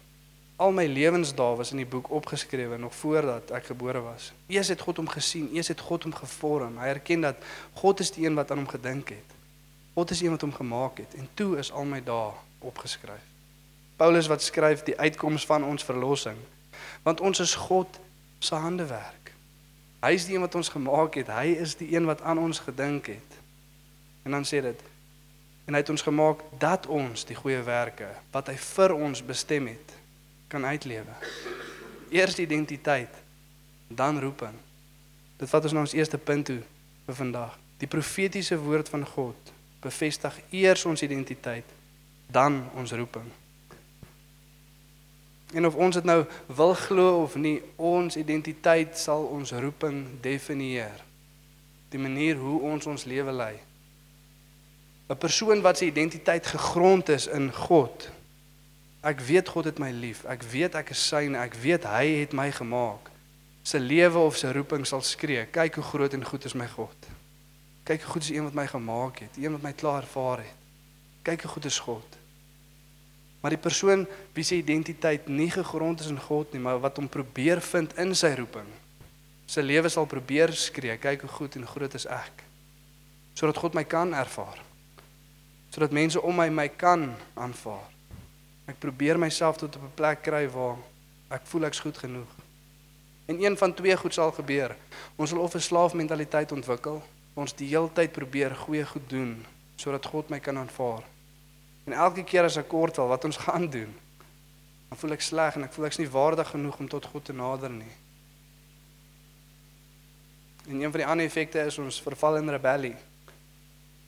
Al 0.56 0.72
my 0.72 0.86
lewensdae 0.88 1.56
was 1.56 1.70
in 1.70 1.82
die 1.82 1.86
boek 1.86 2.10
opgeskrewe 2.10 2.78
nog 2.80 2.94
voordat 2.94 3.50
ek 3.50 3.66
gebore 3.72 4.00
was. 4.00 4.30
Eers 4.48 4.70
het 4.72 4.80
God 4.80 4.96
hom 4.96 5.08
gesien, 5.08 5.50
eers 5.52 5.68
het 5.68 5.80
God 5.84 6.06
hom 6.08 6.14
gevorm. 6.16 6.78
Hy 6.80 6.94
erken 6.94 7.26
dat 7.26 7.42
God 7.76 8.00
is 8.00 8.14
die 8.14 8.24
een 8.24 8.38
wat 8.38 8.50
aan 8.50 8.62
hom 8.64 8.68
gedink 8.68 9.12
het. 9.12 9.34
God 9.94 10.10
is 10.10 10.22
die 10.22 10.30
een 10.30 10.36
wat 10.36 10.46
hom 10.46 10.54
gemaak 10.56 11.02
het 11.04 11.14
en 11.20 11.28
toe 11.34 11.58
is 11.60 11.72
al 11.72 11.84
my 11.84 12.00
dae 12.04 12.32
opgeskryf. 12.64 13.26
Paulus 14.00 14.28
wat 14.32 14.42
skryf 14.42 14.82
die 14.88 14.96
uitkoms 14.96 15.44
van 15.46 15.64
ons 15.64 15.84
verlossing. 15.84 16.40
Want 17.04 17.20
ons 17.20 17.40
is 17.40 17.54
God 17.54 18.00
se 18.38 18.54
handewerk. 18.54 19.32
Hy 20.04 20.12
is 20.16 20.24
die 20.24 20.36
een 20.36 20.44
wat 20.44 20.56
ons 20.56 20.72
gemaak 20.72 21.20
het. 21.20 21.28
Hy 21.32 21.52
is 21.60 21.76
die 21.76 21.92
een 21.96 22.08
wat 22.08 22.22
aan 22.24 22.40
ons 22.40 22.60
gedink 22.64 23.12
het. 23.12 23.40
En 24.24 24.36
dan 24.36 24.44
sê 24.44 24.64
dit 24.64 24.80
en 25.66 25.74
hy 25.74 25.82
het 25.82 25.90
ons 25.90 26.02
gemaak 26.02 26.44
dat 26.62 26.86
ons 26.86 27.24
die 27.26 27.34
goeie 27.34 27.58
werke 27.66 28.06
wat 28.30 28.46
hy 28.52 28.54
vir 28.54 28.92
ons 28.94 29.22
bestem 29.26 29.66
het 29.66 29.95
kan 30.48 30.64
uitlewe. 30.64 31.14
Eers 32.10 32.38
identiteit, 32.38 33.10
dan 33.88 34.20
roeping. 34.20 34.54
Dit 35.36 35.48
vat 35.48 35.62
ons 35.62 35.72
na 35.72 35.80
ons 35.80 35.94
eerste 35.94 36.18
punt 36.18 36.46
toe 36.46 36.60
vir 37.06 37.14
vandag. 37.14 37.58
Die 37.78 37.90
profetiese 37.90 38.58
woord 38.58 38.88
van 38.88 39.06
God 39.06 39.52
bevestig 39.84 40.38
eers 40.50 40.84
ons 40.84 41.02
identiteit, 41.02 41.66
dan 42.26 42.64
ons 42.74 42.92
roeping. 42.92 43.26
En 45.54 45.66
of 45.66 45.74
ons 45.74 45.94
dit 45.94 46.04
nou 46.04 46.24
wil 46.46 46.74
glo 46.74 47.22
of 47.22 47.36
nie, 47.38 47.60
ons 47.76 48.16
identiteit 48.18 48.98
sal 48.98 49.28
ons 49.30 49.52
roeping 49.52 50.02
definieer. 50.24 51.04
Die 51.92 52.02
manier 52.02 52.40
hoe 52.40 52.58
ons 52.72 52.86
ons 52.90 53.04
lewe 53.06 53.32
lei. 53.32 53.54
'n 55.08 55.16
Persoon 55.16 55.62
wat 55.62 55.78
sy 55.78 55.86
identiteit 55.86 56.46
gegrond 56.46 57.08
is 57.08 57.26
in 57.26 57.52
God. 57.52 58.10
Ek 59.06 59.20
weet 59.22 59.48
God 59.54 59.68
het 59.70 59.78
my 59.78 59.92
lief. 59.94 60.24
Ek 60.26 60.42
weet 60.50 60.74
ek 60.78 60.90
is 60.94 61.02
syne. 61.08 61.38
Ek 61.38 61.54
weet 61.62 61.86
hy 61.86 62.24
het 62.24 62.34
my 62.34 62.48
gemaak. 62.54 63.12
Sy 63.66 63.78
lewe 63.82 64.18
of 64.26 64.38
sy 64.38 64.50
roeping 64.54 64.86
sal 64.86 65.02
skree. 65.06 65.44
Kyk 65.54 65.78
hoe 65.78 65.86
groot 65.86 66.14
en 66.14 66.26
goed 66.26 66.46
is 66.46 66.56
my 66.58 66.66
God. 66.70 67.10
Kyk 67.86 68.02
hoe 68.02 68.16
goed 68.16 68.26
is 68.26 68.32
een 68.34 68.46
wat 68.46 68.54
my 68.58 68.66
gemaak 68.66 69.22
het, 69.22 69.38
een 69.38 69.54
wat 69.54 69.62
my 69.62 69.72
klaar 69.78 70.02
ervaar 70.02 70.42
het. 70.42 70.62
Kyk 71.26 71.46
hoe 71.46 71.52
goed 71.54 71.64
is 71.70 71.78
God. 71.78 72.18
Maar 73.42 73.54
die 73.54 73.62
persoon 73.62 74.06
wie 74.34 74.44
se 74.44 74.58
identiteit 74.58 75.28
nie 75.30 75.50
gegrond 75.50 76.02
is 76.02 76.10
in 76.10 76.18
God 76.18 76.52
nie, 76.52 76.62
maar 76.62 76.80
wat 76.82 76.98
hom 76.98 77.06
probeer 77.08 77.62
vind 77.62 77.94
in 78.02 78.14
sy 78.18 78.32
roeping. 78.38 78.66
Sy 79.46 79.62
lewe 79.62 79.90
sal 79.92 80.08
probeer 80.10 80.50
skree, 80.58 80.96
kyk 80.98 81.22
hoe 81.22 81.30
goed 81.30 81.58
en 81.58 81.66
groot 81.66 81.94
is 81.94 82.08
ek. 82.10 82.42
Sodat 83.38 83.62
God 83.62 83.78
my 83.78 83.84
kan 83.86 84.14
ervaar. 84.18 84.58
Sodat 85.70 85.94
mense 85.94 86.18
om 86.22 86.34
my 86.34 86.48
my 86.50 86.66
kan 86.74 87.12
aanvaar. 87.34 87.95
Ek 88.66 88.78
probeer 88.78 89.18
myself 89.18 89.56
tot 89.56 89.76
op 89.76 89.82
'n 89.82 89.94
plek 89.94 90.22
kry 90.22 90.48
waar 90.50 90.76
ek 91.30 91.46
voel 91.46 91.64
ek's 91.64 91.80
goed 91.80 91.98
genoeg. 91.98 92.32
En 93.26 93.42
een 93.42 93.56
van 93.56 93.74
twee 93.74 93.96
goed 93.96 94.14
sal 94.14 94.32
gebeur. 94.32 94.76
Ons 95.16 95.30
sal 95.30 95.38
of 95.38 95.54
'n 95.54 95.60
slaafmentaliteit 95.60 96.52
ontwikkel, 96.52 97.02
ons 97.34 97.54
die 97.54 97.68
heeltyd 97.68 98.12
probeer 98.12 98.54
goeie 98.54 98.86
goed 98.86 99.08
doen 99.10 99.46
sodat 99.76 100.06
God 100.06 100.28
my 100.28 100.40
kan 100.40 100.58
aanvaar. 100.58 101.02
En 101.84 101.92
elke 101.92 102.24
keer 102.24 102.44
as 102.44 102.56
ek 102.56 102.68
kortel 102.68 103.08
wat 103.08 103.24
ons 103.24 103.36
gaan 103.46 103.70
doen, 103.70 103.94
dan 104.88 104.98
voel 104.98 105.12
ek 105.12 105.20
sleg 105.20 105.54
en 105.54 105.62
ek 105.62 105.72
voel 105.72 105.86
ek's 105.86 105.98
nie 105.98 106.10
waardig 106.10 106.48
genoeg 106.48 106.78
om 106.78 106.88
tot 106.88 107.04
God 107.04 107.24
te 107.24 107.32
nader 107.32 107.70
nie. 107.70 107.92
En 110.66 110.80
een 110.80 110.90
van 110.90 111.00
die 111.00 111.06
ander 111.06 111.26
effekte 111.26 111.60
is 111.60 111.78
ons 111.78 112.02
verval 112.02 112.36
in 112.36 112.50
rebellie. 112.50 112.96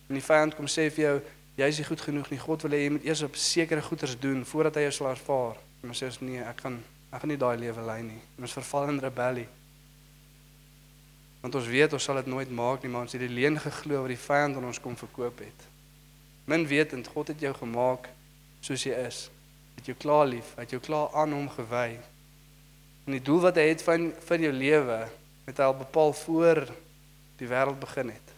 En 0.09 0.17
die 0.17 0.25
vyand 0.25 0.57
kom 0.57 0.67
sê 0.67 0.89
vir 0.91 1.05
jou, 1.05 1.17
jy 1.59 1.67
is 1.67 1.81
nie 1.81 1.89
goed 1.89 2.03
genoeg 2.07 2.31
nie. 2.31 2.39
God 2.39 2.63
wil 2.63 2.77
hê 2.77 2.85
jy 2.85 2.91
moet 2.95 3.07
eers 3.09 3.25
op 3.27 3.37
sekere 3.39 3.83
goeders 3.83 4.15
doen 4.23 4.45
voordat 4.47 4.79
hy 4.79 4.87
jou 4.87 4.95
sal 5.01 5.11
ervaar. 5.11 5.59
En 5.83 5.91
ons 5.91 6.03
sê 6.03 6.07
ons 6.11 6.21
nee, 6.23 6.43
ek 6.43 6.63
gaan 6.65 6.79
ek 7.09 7.23
gaan 7.23 7.33
nie 7.33 7.41
daai 7.41 7.57
lewe 7.57 7.85
lei 7.87 8.03
nie. 8.05 8.21
En 8.37 8.45
ons 8.47 8.59
verval 8.59 8.93
in 8.93 9.01
rebellie. 9.03 9.49
Want 11.41 11.57
ons 11.57 11.71
weet 11.71 11.95
ons 11.97 12.05
sal 12.05 12.21
dit 12.21 12.29
nooit 12.29 12.51
maak 12.53 12.85
nie, 12.85 12.91
maar 12.93 13.07
ons 13.07 13.15
het 13.17 13.23
die 13.23 13.33
leuen 13.33 13.57
geglo 13.63 14.05
wat 14.05 14.13
die 14.13 14.21
vyand 14.21 14.59
aan 14.59 14.69
ons 14.69 14.81
kom 14.83 14.97
verkoop 14.99 15.41
het. 15.43 15.67
Min 16.49 16.67
wetend 16.69 17.09
God 17.15 17.33
het 17.33 17.43
jou 17.43 17.55
gemaak 17.57 18.11
soos 18.65 18.85
jy 18.85 18.95
is. 19.09 19.27
Het 19.79 19.93
jou 19.93 19.97
klaar 19.99 20.27
lief, 20.29 20.53
het 20.59 20.75
jou 20.75 20.81
klaar 20.85 21.15
aan 21.17 21.33
hom 21.33 21.49
gewy. 21.55 21.99
En 23.07 23.17
die 23.17 23.25
doel 23.25 23.47
wat 23.47 23.59
hy 23.59 23.71
het 23.71 23.83
van 23.87 24.11
vir 24.29 24.47
jou 24.47 24.53
lewe 24.53 24.99
het 25.49 25.59
hy 25.59 25.65
al 25.65 25.79
bepaal 25.79 26.13
voor 26.13 26.67
die 27.41 27.49
wêreld 27.49 27.79
begin 27.81 28.13
het. 28.13 28.35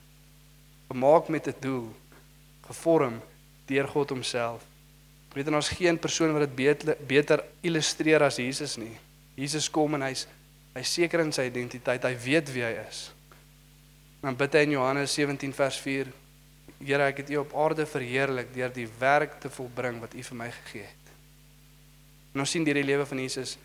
Gemaak 0.93 1.29
met 1.29 1.49
'n 1.49 1.57
doel, 1.61 1.89
gevorm 2.71 3.21
deur 3.71 3.89
God 3.91 4.15
homself. 4.15 4.65
Weet 5.35 5.47
en 5.47 5.59
ons 5.61 5.71
geen 5.79 5.99
persoon 5.99 6.33
wat 6.35 6.49
dit 6.49 6.57
beter 6.59 6.97
beter 7.07 7.45
illustreer 7.63 8.25
as 8.27 8.41
Jesus 8.43 8.77
nie. 8.81 8.97
Jesus 9.39 9.71
kom 9.71 9.95
en 9.99 10.09
hy's 10.09 10.27
hy 10.75 10.83
seker 10.87 11.23
in 11.23 11.33
sy 11.35 11.49
identiteit. 11.51 12.07
Hy 12.07 12.17
weet 12.25 12.51
wie 12.55 12.65
hy 12.67 12.75
is. 12.83 13.09
Dan 14.21 14.37
bid 14.39 14.55
hy 14.55 14.67
in 14.67 14.77
Johannes 14.77 15.15
17 15.17 15.55
vers 15.57 15.79
4: 15.83 16.11
Here, 16.81 17.07
ek 17.11 17.23
het 17.23 17.33
U 17.35 17.41
op 17.43 17.57
aarde 17.63 17.87
verheerlik 17.87 18.53
deur 18.55 18.73
die 18.75 18.89
werk 18.99 19.39
te 19.43 19.51
volbring 19.53 20.01
wat 20.03 20.15
U 20.15 20.23
vir 20.31 20.39
my 20.39 20.51
gegee 20.63 20.87
het. 20.87 21.15
En 22.35 22.45
ons 22.45 22.51
sien 22.51 22.65
deur 22.65 22.79
die 22.79 22.87
lewe 22.87 23.07
van 23.07 23.23
Jesus 23.23 23.57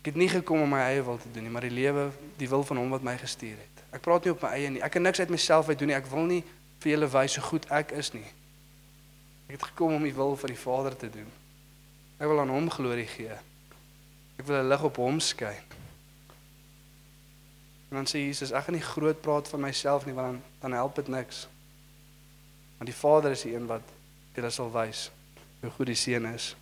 Ek 0.00 0.14
het 0.14 0.16
nie 0.16 0.30
gekom 0.32 0.62
om 0.64 0.70
my 0.72 0.80
eie 0.88 1.02
wil 1.04 1.18
te 1.20 1.28
doen 1.28 1.44
nie, 1.44 1.50
maar 1.52 1.66
die 1.66 1.74
lewe, 1.76 2.06
die 2.40 2.48
wil 2.48 2.62
van 2.64 2.78
hom 2.80 2.94
wat 2.94 3.02
my 3.04 3.18
gestuur 3.20 3.58
het. 3.60 3.82
Ek 3.92 4.00
praat 4.00 4.24
nie 4.24 4.32
op 4.32 4.40
my 4.46 4.52
eie 4.56 4.70
nie. 4.72 4.80
Ek 4.80 4.94
kan 4.94 5.04
niks 5.04 5.20
uit 5.20 5.28
myself 5.28 5.68
uit 5.68 5.76
doen 5.76 5.90
nie. 5.92 5.96
Ek 5.98 6.08
wil 6.08 6.24
nie 6.24 6.38
vir 6.80 6.94
julle 6.94 7.08
wys 7.12 7.36
hoe 7.36 7.44
goed 7.44 7.68
ek 7.70 7.92
is 7.92 8.12
nie. 8.12 8.26
Ek 9.46 9.58
het 9.58 9.68
gekom 9.72 9.94
om 9.94 10.04
die 10.06 10.14
wil 10.14 10.36
van 10.36 10.52
die 10.52 10.58
Vader 10.58 10.96
te 10.96 11.10
doen. 11.10 11.28
Ek 12.18 12.28
wil 12.28 12.40
aan 12.40 12.52
hom 12.54 12.70
glorie 12.70 13.08
gee. 13.08 13.36
Ek 14.38 14.46
wil 14.46 14.62
'n 14.62 14.68
lig 14.68 14.82
op 14.82 14.96
hom 14.96 15.20
skyn. 15.20 15.64
En 17.90 17.96
dan 17.96 18.06
sê 18.06 18.22
Jesus, 18.22 18.52
ek 18.52 18.64
gaan 18.64 18.74
nie 18.74 18.82
groot 18.82 19.20
praat 19.20 19.48
van 19.48 19.60
myself 19.60 20.06
nie 20.06 20.14
want 20.14 20.32
dan 20.32 20.42
dan 20.60 20.72
help 20.72 20.94
dit 20.94 21.08
niks. 21.08 21.48
Want 22.78 22.90
die 22.90 22.98
Vader 22.98 23.30
is 23.30 23.42
die 23.42 23.54
een 23.54 23.66
wat 23.66 23.82
julle 24.34 24.50
sal 24.50 24.70
wys 24.72 25.10
hoe 25.60 25.70
goed 25.70 25.86
die 25.86 25.94
seun 25.94 26.24
is. 26.24 26.56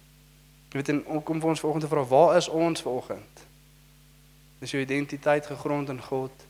Jy 0.72 0.80
weet 0.80 0.88
en 0.88 1.22
kom 1.22 1.40
vir 1.40 1.48
ons 1.48 1.60
vanoggend 1.60 1.84
te 1.84 1.90
vra, 1.90 2.04
waar 2.04 2.36
is 2.36 2.48
ons 2.48 2.82
vanoggend? 2.82 3.44
Is 4.58 4.70
jou 4.70 4.82
identiteit 4.82 5.46
gegrond 5.46 5.88
in 5.88 6.02
God? 6.02 6.47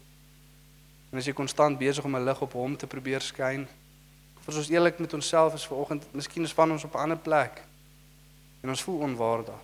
En 1.11 1.19
is 1.19 1.25
jy 1.25 1.33
konstant 1.33 1.79
besig 1.79 2.05
om 2.05 2.17
'n 2.17 2.25
lig 2.25 2.41
op 2.41 2.53
hom 2.53 2.77
te 2.77 2.87
probeer 2.87 3.21
skyn? 3.21 3.69
Of 4.39 4.49
as 4.49 4.57
ons 4.57 4.69
eerlik 4.69 4.99
met 4.99 5.13
onsself 5.13 5.55
is 5.55 5.67
vanoggend, 5.67 6.13
miskien 6.13 6.43
is 6.43 6.53
van 6.53 6.71
ons 6.71 6.85
op 6.85 6.95
'n 6.95 6.99
ander 6.99 7.19
plek 7.19 7.63
en 8.61 8.69
ons 8.69 8.83
voel 8.83 8.99
onwaardig. 8.99 9.61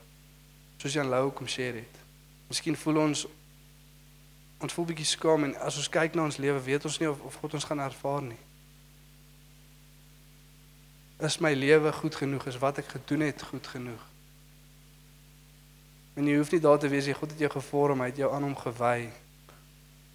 Soos 0.77 0.93
Jan 0.93 1.09
Lou 1.09 1.31
kom 1.31 1.47
sê 1.47 1.73
dit. 1.73 1.95
Miskien 2.49 2.77
voel 2.77 2.97
ons 2.97 3.27
ons 4.59 4.73
voel 4.73 4.85
bietjie 4.85 5.07
skaam 5.07 5.45
en 5.45 5.57
as 5.57 5.77
ons 5.77 5.89
kyk 5.89 6.15
na 6.15 6.23
ons 6.25 6.37
lewe, 6.37 6.61
weet 6.61 6.85
ons 6.85 6.99
nie 6.99 7.09
of 7.11 7.21
of 7.21 7.35
God 7.35 7.55
ons 7.55 7.65
gaan 7.65 7.81
ervaar 7.81 8.23
nie. 8.23 8.39
Is 11.19 11.39
my 11.39 11.53
lewe 11.55 11.93
goed 11.93 12.15
genoeg? 12.15 12.47
Is 12.47 12.59
wat 12.59 12.79
ek 12.79 12.89
gedoen 12.89 13.21
het 13.21 13.43
goed 13.43 13.67
genoeg? 13.67 14.03
En 16.15 16.27
jy 16.27 16.37
hoef 16.37 16.51
nie 16.51 16.61
daar 16.61 16.79
te 16.79 16.89
wees 16.89 17.07
nie. 17.07 17.15
God 17.15 17.31
het 17.31 17.39
jou 17.39 17.51
gevorm, 17.51 18.01
hy 18.01 18.07
het 18.07 18.17
jou 18.23 18.31
aan 18.33 18.43
hom 18.43 18.57
gewy. 18.57 19.11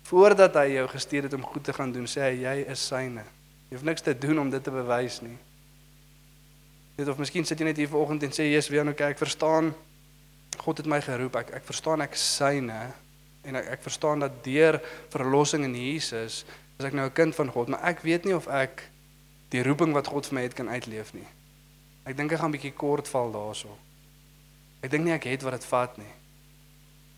Voordat 0.10 0.56
hy 0.58 0.72
jou 0.74 0.88
gestuur 0.90 1.28
het 1.28 1.34
om 1.38 1.46
goed 1.46 1.64
te 1.64 1.74
gaan 1.74 1.92
doen, 1.94 2.08
sê 2.10 2.24
hy 2.32 2.42
jy 2.42 2.56
is 2.74 2.82
syne. 2.82 3.24
Jy 3.70 3.78
hoef 3.78 3.86
niks 3.86 4.02
te 4.02 4.16
doen 4.18 4.40
om 4.42 4.50
dit 4.50 4.64
te 4.64 4.74
bewys 4.74 5.20
nie. 5.22 5.38
Net 6.98 7.12
of 7.12 7.20
miskien 7.22 7.46
sit 7.46 7.60
jy 7.62 7.68
net 7.70 7.78
hier 7.78 7.92
vanoggend 7.92 8.26
en 8.26 8.34
sê 8.34 8.48
jy's 8.50 8.72
weer 8.74 8.88
nou 8.88 8.96
kyk, 8.98 9.14
ek 9.14 9.22
verstaan 9.22 9.70
God 10.60 10.82
het 10.82 10.90
my 10.90 10.98
geroep. 11.06 11.38
Ek 11.40 11.54
ek 11.60 11.68
verstaan 11.68 12.02
ek 12.04 12.18
syne 12.18 12.80
en 13.46 13.60
ek 13.62 13.70
ek 13.78 13.86
verstaan 13.86 14.26
dat 14.26 14.42
deur 14.44 14.80
verlossing 15.14 15.64
in 15.68 15.78
Jesus 15.78 16.42
is 16.80 16.86
ek 16.86 16.98
nou 16.98 17.06
'n 17.06 17.14
kind 17.14 17.36
van 17.36 17.52
God, 17.52 17.70
maar 17.70 17.84
ek 17.84 18.02
weet 18.02 18.26
nie 18.26 18.36
of 18.36 18.48
ek 18.48 18.90
die 19.52 19.64
roeping 19.64 19.94
wat 19.94 20.08
God 20.08 20.26
vir 20.26 20.36
my 20.36 20.42
het 20.42 20.54
kan 20.54 20.70
uitleef 20.70 21.14
nie. 21.14 21.28
Ek 22.06 22.18
dink 22.18 22.32
ek 22.32 22.40
gaan 22.40 22.50
'n 22.50 22.58
bietjie 22.58 22.74
kort 22.74 23.08
val 23.08 23.32
daaroor. 23.32 23.78
Ek 24.82 24.92
dink 24.92 25.04
nie 25.04 25.14
ek 25.14 25.24
het 25.24 25.42
wat 25.42 25.54
dit 25.54 25.66
vat 25.66 25.98
nie. 25.98 26.14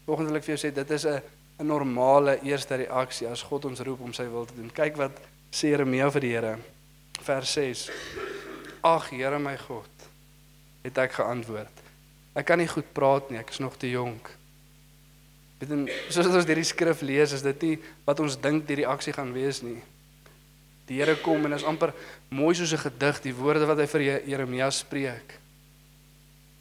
Volgens 0.05 0.27
wil 0.27 0.37
ek 0.37 0.43
vir 0.43 0.55
jou 0.55 0.67
sê 0.67 0.73
dit 0.73 0.91
is 0.91 1.05
'n 1.05 1.21
'n 1.61 1.67
normale 1.67 2.39
eerste 2.43 2.75
reaksie 2.75 3.27
as 3.27 3.43
God 3.43 3.65
ons 3.65 3.79
roep 3.79 4.01
om 4.01 4.13
sy 4.13 4.23
wil 4.29 4.45
te 4.45 4.53
doen. 4.57 4.71
Kyk 4.73 4.95
wat 4.97 5.11
sê 5.53 5.69
Jeremia 5.69 6.09
vir 6.11 6.21
die 6.21 6.31
Here. 6.33 6.57
Vers 7.21 7.51
6. 7.53 7.89
Ag 8.83 9.09
Here 9.09 9.39
my 9.39 9.57
God, 9.57 9.89
het 10.83 10.97
ek 10.97 11.11
geantwoord. 11.19 11.81
Ek 12.33 12.45
kan 12.45 12.57
nie 12.57 12.67
goed 12.67 12.93
praat 12.93 13.29
nie, 13.29 13.37
ek 13.39 13.49
is 13.49 13.59
nog 13.59 13.77
te 13.77 13.89
jonk. 13.91 14.29
Weet 15.59 15.71
en 15.71 15.87
soos 16.09 16.25
ons 16.25 16.45
hierdie 16.45 16.63
skrif 16.65 17.01
lees, 17.01 17.33
is 17.33 17.43
dit 17.45 17.61
nie 17.61 17.79
wat 18.05 18.19
ons 18.19 18.39
dink 18.41 18.65
die 18.67 18.75
reaksie 18.81 19.13
gaan 19.13 19.33
wees 19.33 19.61
nie. 19.61 19.81
Die 20.87 20.97
Here 20.97 21.15
kom 21.21 21.45
en 21.45 21.53
is 21.53 21.63
amper 21.63 21.93
mooi 22.29 22.55
soos 22.55 22.73
'n 22.73 22.77
gedig, 22.89 23.21
die 23.21 23.33
woorde 23.35 23.65
wat 23.67 23.77
hy 23.77 23.85
vir 23.85 24.01
Je- 24.01 24.23
Jeremia 24.25 24.69
spreek. 24.71 25.37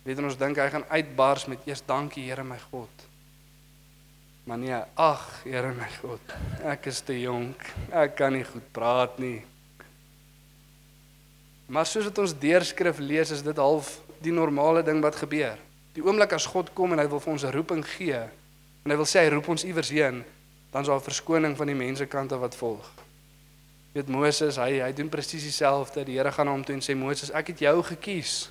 Weet 0.04 0.18
ons 0.18 0.36
dink 0.36 0.56
hy 0.56 0.68
gaan 0.70 0.84
uitbars 0.90 1.46
met 1.46 1.58
eers 1.66 1.82
dankie 1.86 2.24
Here 2.24 2.44
my 2.44 2.58
God. 2.70 2.88
Maar 4.44 4.58
nee, 4.58 4.80
ag 4.94 5.24
Here 5.44 5.72
my 5.76 5.88
God, 6.00 6.34
ek 6.64 6.88
is 6.90 7.00
te 7.04 7.16
jonk. 7.20 7.60
Ek 7.92 8.16
kan 8.18 8.32
nie 8.32 8.44
goed 8.44 8.66
praat 8.72 9.18
nie. 9.20 9.40
Maar 11.70 11.86
soos 11.86 12.08
wat 12.08 12.18
ons 12.18 12.34
deurskrif 12.34 12.98
lees, 12.98 13.30
is 13.30 13.44
dit 13.46 13.56
half 13.60 14.00
die 14.24 14.34
normale 14.34 14.82
ding 14.82 14.98
wat 15.04 15.20
gebeur. 15.20 15.58
Die 15.94 16.02
oomblik 16.02 16.32
as 16.34 16.48
God 16.50 16.72
kom 16.74 16.94
en 16.94 17.02
hy 17.02 17.06
wil 17.10 17.20
vir 17.22 17.32
ons 17.32 17.44
'n 17.44 17.54
roeping 17.54 17.84
gee 17.96 18.18
en 18.84 18.90
hy 18.90 18.96
wil 18.96 19.06
sê 19.06 19.22
hy 19.22 19.30
roep 19.30 19.48
ons 19.48 19.64
iewers 19.64 19.90
heen, 19.90 20.24
dan 20.72 20.82
is 20.82 20.88
daar 20.88 21.00
verskoning 21.00 21.56
van 21.56 21.66
die 21.66 21.76
mense 21.76 22.06
kante 22.06 22.38
wat 22.38 22.54
volg. 22.54 22.86
Jy 23.92 24.00
weet 24.00 24.08
Moses, 24.08 24.56
hy 24.56 24.80
hy 24.80 24.92
doen 24.92 25.08
presies 25.08 25.42
dieselfde. 25.42 26.04
Die 26.04 26.16
Here 26.16 26.32
gaan 26.32 26.46
na 26.46 26.52
hom 26.52 26.64
toe 26.64 26.74
en 26.74 26.82
sê 26.82 26.94
Moses, 26.94 27.30
ek 27.30 27.46
het 27.46 27.58
jou 27.58 27.82
gekies 27.82 28.50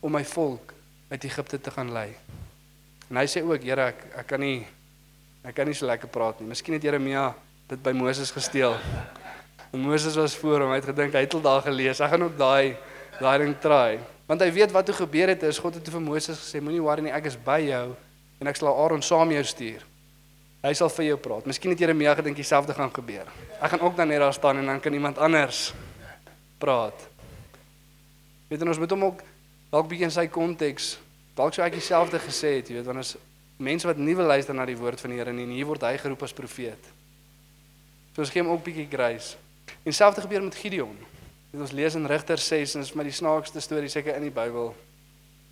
om 0.00 0.12
my 0.12 0.24
volk 0.24 0.74
uit 1.10 1.24
Egipte 1.24 1.60
te 1.60 1.70
gaan 1.70 1.92
lei. 1.92 2.14
En 3.10 3.16
hy 3.16 3.26
sê 3.26 3.42
ook, 3.42 3.62
Here, 3.62 3.92
ek 3.94 4.04
ek 4.22 4.26
kan 4.26 4.40
nie 4.40 4.66
ek 5.46 5.54
kan 5.54 5.68
nie 5.68 5.76
so 5.78 5.86
lekker 5.86 6.10
praat 6.10 6.40
nie. 6.40 6.48
Miskien 6.50 6.74
het 6.74 6.82
Jeremia 6.82 7.30
dit 7.70 7.82
by 7.82 7.92
Moses 7.94 8.32
gesteel. 8.34 8.74
En 9.72 9.82
Moses 9.82 10.16
was 10.18 10.34
voor 10.38 10.64
hom, 10.64 10.72
hy 10.74 10.80
het 10.80 10.88
gedink 10.90 11.14
hy 11.14 11.22
het 11.26 11.34
al 11.38 11.44
daar 11.44 11.64
gelees. 11.66 12.00
Ek 12.02 12.12
gaan 12.14 12.26
ook 12.26 12.36
daai 12.38 12.76
daai 13.20 13.38
ding 13.44 13.54
try. 13.62 13.98
Want 14.26 14.42
hy 14.42 14.50
weet 14.52 14.74
wat 14.74 14.88
toe 14.90 14.96
gebeur 14.98 15.30
het 15.32 15.44
is 15.46 15.60
God 15.62 15.78
het 15.78 15.84
toe 15.86 15.94
vir 15.94 16.02
Moses 16.04 16.40
gesê 16.42 16.60
moenie 16.60 16.82
worry 16.82 17.06
nie, 17.06 17.14
ek 17.14 17.30
is 17.30 17.38
by 17.38 17.60
jou 17.64 17.94
en 18.42 18.50
ek 18.50 18.58
sal 18.58 18.72
Aaron 18.74 19.04
saam 19.04 19.30
jou 19.32 19.44
stuur. 19.46 19.86
Hy 20.66 20.72
sal 20.74 20.90
vir 20.98 21.12
jou 21.12 21.18
praat. 21.22 21.46
Miskien 21.46 21.72
het 21.72 21.80
Jeremia 21.80 22.16
gedink 22.18 22.36
dieselfde 22.36 22.74
gaan 22.74 22.90
gebeur. 22.92 23.30
Ek 23.60 23.70
gaan 23.70 23.86
ook 23.86 23.96
dan 23.96 24.10
net 24.10 24.20
daar 24.20 24.34
staan 24.34 24.58
en 24.60 24.66
dan 24.66 24.82
kan 24.82 24.92
iemand 24.92 25.18
anders 25.22 25.70
praat. 26.58 27.06
Weet 28.50 28.60
jy 28.60 28.68
ons 28.74 28.82
moet 28.82 28.92
hom 28.92 29.08
ook 29.12 29.22
dalk 29.70 29.88
bietjie 29.90 30.10
in 30.10 30.14
sy 30.14 30.26
konteks 30.30 30.96
dalk 31.36 31.54
sou 31.54 31.64
ek 31.66 31.76
dieselfde 31.76 32.18
gesê 32.22 32.58
het, 32.58 32.70
jy 32.70 32.78
weet, 32.78 32.86
want 32.88 33.02
as 33.02 33.16
mense 33.56 33.88
wat 33.88 33.98
nie 34.00 34.14
wil 34.16 34.28
luister 34.28 34.54
na 34.54 34.66
die 34.68 34.76
woord 34.76 35.00
van 35.00 35.12
die 35.12 35.18
Here 35.20 35.32
nie, 35.32 35.46
en 35.48 35.54
hier 35.56 35.68
word 35.68 35.84
hy 35.86 35.96
geroep 36.00 36.22
as 36.26 36.34
profeet. 36.36 36.90
So 38.14 38.24
ons 38.24 38.32
gee 38.32 38.42
hom 38.42 38.52
ook 38.52 38.64
bietjie 38.64 38.88
grace. 38.88 39.36
En 39.84 39.92
selfde 39.92 40.24
gebeur 40.24 40.44
met 40.44 40.54
Gideon. 40.56 40.96
Dit 41.52 41.60
ons 41.60 41.72
lees 41.72 41.94
in 41.96 42.06
Rigters 42.08 42.46
6 42.48 42.74
en 42.76 42.84
is 42.84 42.92
maar 42.92 43.08
die 43.08 43.14
snaakste 43.16 43.60
storie 43.60 43.90
seker 43.92 44.16
in 44.16 44.26
die 44.28 44.34
Bybel. 44.34 44.74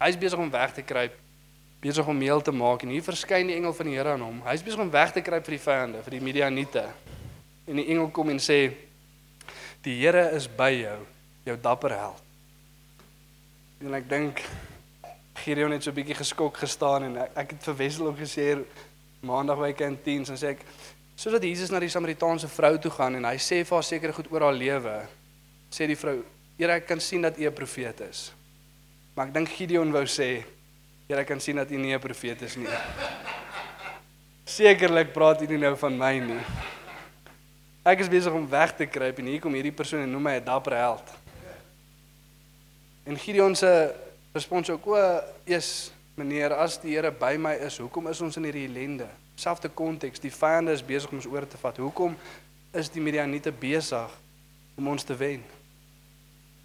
Hy's 0.03 0.19
besig 0.21 0.41
om 0.41 0.51
weg 0.53 0.75
te 0.77 0.83
kruip, 0.85 1.15
besig 1.81 2.09
om 2.09 2.19
meel 2.19 2.43
te 2.45 2.53
maak 2.53 2.83
en 2.85 2.93
hier 2.93 3.05
verskyn 3.05 3.49
die 3.49 3.57
engel 3.57 3.73
van 3.77 3.89
die 3.89 3.97
Here 3.97 4.17
aan 4.17 4.25
hom. 4.25 4.43
Hy's 4.49 4.65
besig 4.65 4.83
om 4.85 4.91
weg 4.93 5.15
te 5.15 5.23
kruip 5.25 5.47
vir 5.47 5.57
die 5.57 5.63
vyande, 5.65 6.03
vir 6.05 6.17
die 6.19 6.23
Midianiete. 6.25 6.85
En 7.65 7.81
die 7.81 7.87
engel 7.95 8.11
kom 8.13 8.29
en 8.33 8.41
sê: 8.43 8.75
"Die 9.85 9.97
Here 10.03 10.31
is 10.37 10.49
by 10.49 10.71
jou, 10.73 10.99
jou 11.45 11.57
dapper 11.61 11.97
held." 11.97 12.23
En 13.81 13.95
ek 13.95 14.09
dink 14.09 14.41
Gideon 15.45 15.71
het 15.77 15.83
so 15.83 15.91
'n 15.91 15.95
bietjie 15.95 16.15
geskok 16.15 16.57
gestaan 16.57 17.03
en 17.03 17.17
ek, 17.17 17.31
ek 17.37 17.51
het 17.51 17.63
vir 17.63 17.77
Wessel 17.77 18.07
ook 18.07 18.19
gesê 18.19 18.65
maandag 19.21 19.59
by 19.59 19.73
kantiens 19.73 20.31
en 20.31 20.37
sê 20.37 20.57
ek 20.57 20.65
soos 21.15 21.33
dat 21.33 21.43
Jesus 21.43 21.71
na 21.71 21.79
die 21.81 21.89
Samaritaanse 21.89 22.49
vrou 22.49 22.79
toe 22.79 22.91
gaan 22.91 23.15
en 23.15 23.25
hy 23.25 23.37
sê 23.37 23.65
vir 23.65 23.75
haar 23.77 23.85
sekere 23.85 24.13
goed 24.13 24.33
oor 24.33 24.41
haar 24.41 24.53
lewe, 24.53 25.07
sê 25.71 25.87
die 25.87 25.97
vrou: 25.97 26.25
"Here, 26.59 26.73
ek 26.73 26.87
kan 26.87 27.01
sien 27.01 27.23
dat 27.23 27.39
u 27.39 27.47
'n 27.47 27.53
profeet 27.53 28.01
is." 28.01 28.33
Maar 29.15 29.27
ek 29.27 29.35
dink 29.35 29.49
Gideon 29.49 29.93
wou 29.93 30.05
sê: 30.05 30.45
"Here, 31.09 31.21
ek 31.21 31.27
kan 31.27 31.41
sien 31.41 31.57
dat 31.57 31.71
u 31.71 31.77
nie 31.77 31.95
'n 31.95 32.01
profeet 32.01 32.43
is 32.43 32.57
nie." 32.57 32.69
Sekerlik 34.45 35.13
praat 35.13 35.43
u 35.43 35.47
nie 35.47 35.59
nou 35.59 35.77
van 35.77 35.99
my 35.99 36.19
nie. 36.19 36.45
Ek 37.85 38.01
is 38.01 38.09
besig 38.09 38.33
om 38.33 38.49
weg 38.49 38.77
te 38.77 38.87
kruip 38.87 39.19
en 39.19 39.27
hier 39.27 39.41
kom 39.41 39.53
hierdie 39.53 39.73
persoon 39.73 40.01
en 40.01 40.11
noem 40.11 40.23
my 40.23 40.37
'n 40.37 40.45
dapper 40.45 40.77
held. 40.77 41.13
En 43.05 43.19
Gideon 43.19 43.55
se 43.55 44.04
respons 44.35 44.71
ook: 44.71 44.87
"O, 44.87 44.99
eers 45.47 45.93
meneer, 46.15 46.53
as 46.53 46.81
die 46.83 46.95
Here 46.95 47.11
by 47.11 47.37
my 47.39 47.55
is, 47.55 47.79
hoekom 47.79 48.09
is 48.11 48.21
ons 48.21 48.37
in 48.37 48.45
hierdie 48.45 48.67
ellende?" 48.69 49.09
Selfde 49.35 49.69
konteks, 49.69 50.21
die 50.23 50.31
vyande 50.31 50.73
is 50.75 50.83
besig 50.83 51.11
om 51.11 51.19
ons 51.19 51.27
oor 51.27 51.47
te 51.47 51.59
vat. 51.59 51.77
Hoekom 51.77 52.17
is 52.75 52.91
die 52.91 53.03
Midianiete 53.03 53.53
besig 53.53 54.11
om 54.79 54.89
ons 54.89 55.07
te 55.07 55.15
wen? 55.19 55.43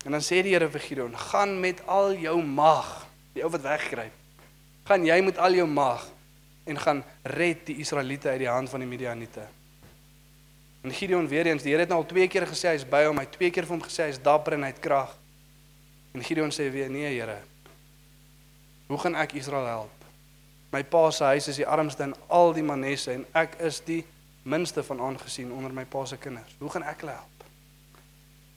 En 0.06 0.12
dan 0.12 0.22
sê 0.22 0.42
die 0.42 0.54
Here 0.54 0.70
vir 0.70 0.80
Gideon: 0.80 1.18
"Gaan 1.18 1.60
met 1.60 1.82
al 1.88 2.14
jou 2.14 2.44
mag, 2.44 3.08
die 3.34 3.44
ou 3.44 3.52
wat 3.52 3.62
wegkruip. 3.62 4.14
Gaan 4.86 5.06
jy 5.06 5.22
met 5.22 5.38
al 5.38 5.54
jou 5.54 5.68
mag 5.68 6.10
en 6.66 6.78
gaan 6.78 7.04
red 7.24 7.66
die 7.66 7.80
Israeliete 7.82 8.30
uit 8.30 8.40
die 8.40 8.50
hand 8.50 8.70
van 8.70 8.80
die 8.80 8.90
Midianiete." 8.90 9.46
En 10.82 10.92
Gideon 10.92 11.28
weer 11.28 11.46
eens, 11.46 11.64
die 11.64 11.72
Here 11.72 11.82
het 11.82 11.90
nou 11.90 12.02
al 12.02 12.08
twee 12.08 12.28
keer 12.28 12.48
gesê 12.48 12.72
hy's 12.72 12.86
by 12.88 13.04
hom, 13.06 13.18
hy 13.20 13.26
twee 13.26 13.52
keer 13.52 13.66
vir 13.68 13.76
hom 13.76 13.84
gesê 13.84 14.08
hy's 14.08 14.22
dapper 14.22 14.54
en 14.54 14.64
hy 14.64 14.72
het 14.72 14.80
krag. 14.80 15.12
En 16.14 16.24
Gideon 16.24 16.50
sê 16.50 16.72
weer: 16.72 16.90
"Nee, 16.90 17.20
Here. 17.20 17.38
Hoe 18.90 18.98
gaan 18.98 19.16
ek 19.16 19.36
Israel 19.38 19.66
help? 19.66 20.06
My 20.74 20.82
pa 20.84 21.12
se 21.14 21.24
huis 21.24 21.48
is 21.48 21.60
die 21.62 21.68
armste 21.68 22.08
in 22.08 22.16
al 22.28 22.56
die 22.58 22.66
Manesse 22.66 23.14
en 23.14 23.26
ek 23.38 23.60
is 23.62 23.84
die 23.86 24.02
minste 24.50 24.82
van 24.86 25.02
aangesien 25.06 25.52
onder 25.54 25.74
my 25.74 25.86
pa 25.86 26.06
se 26.10 26.18
kinders. 26.18 26.56
Hoe 26.58 26.70
gaan 26.74 26.86
ek 26.90 27.04
hulle 27.04 27.14
help?" 27.14 27.46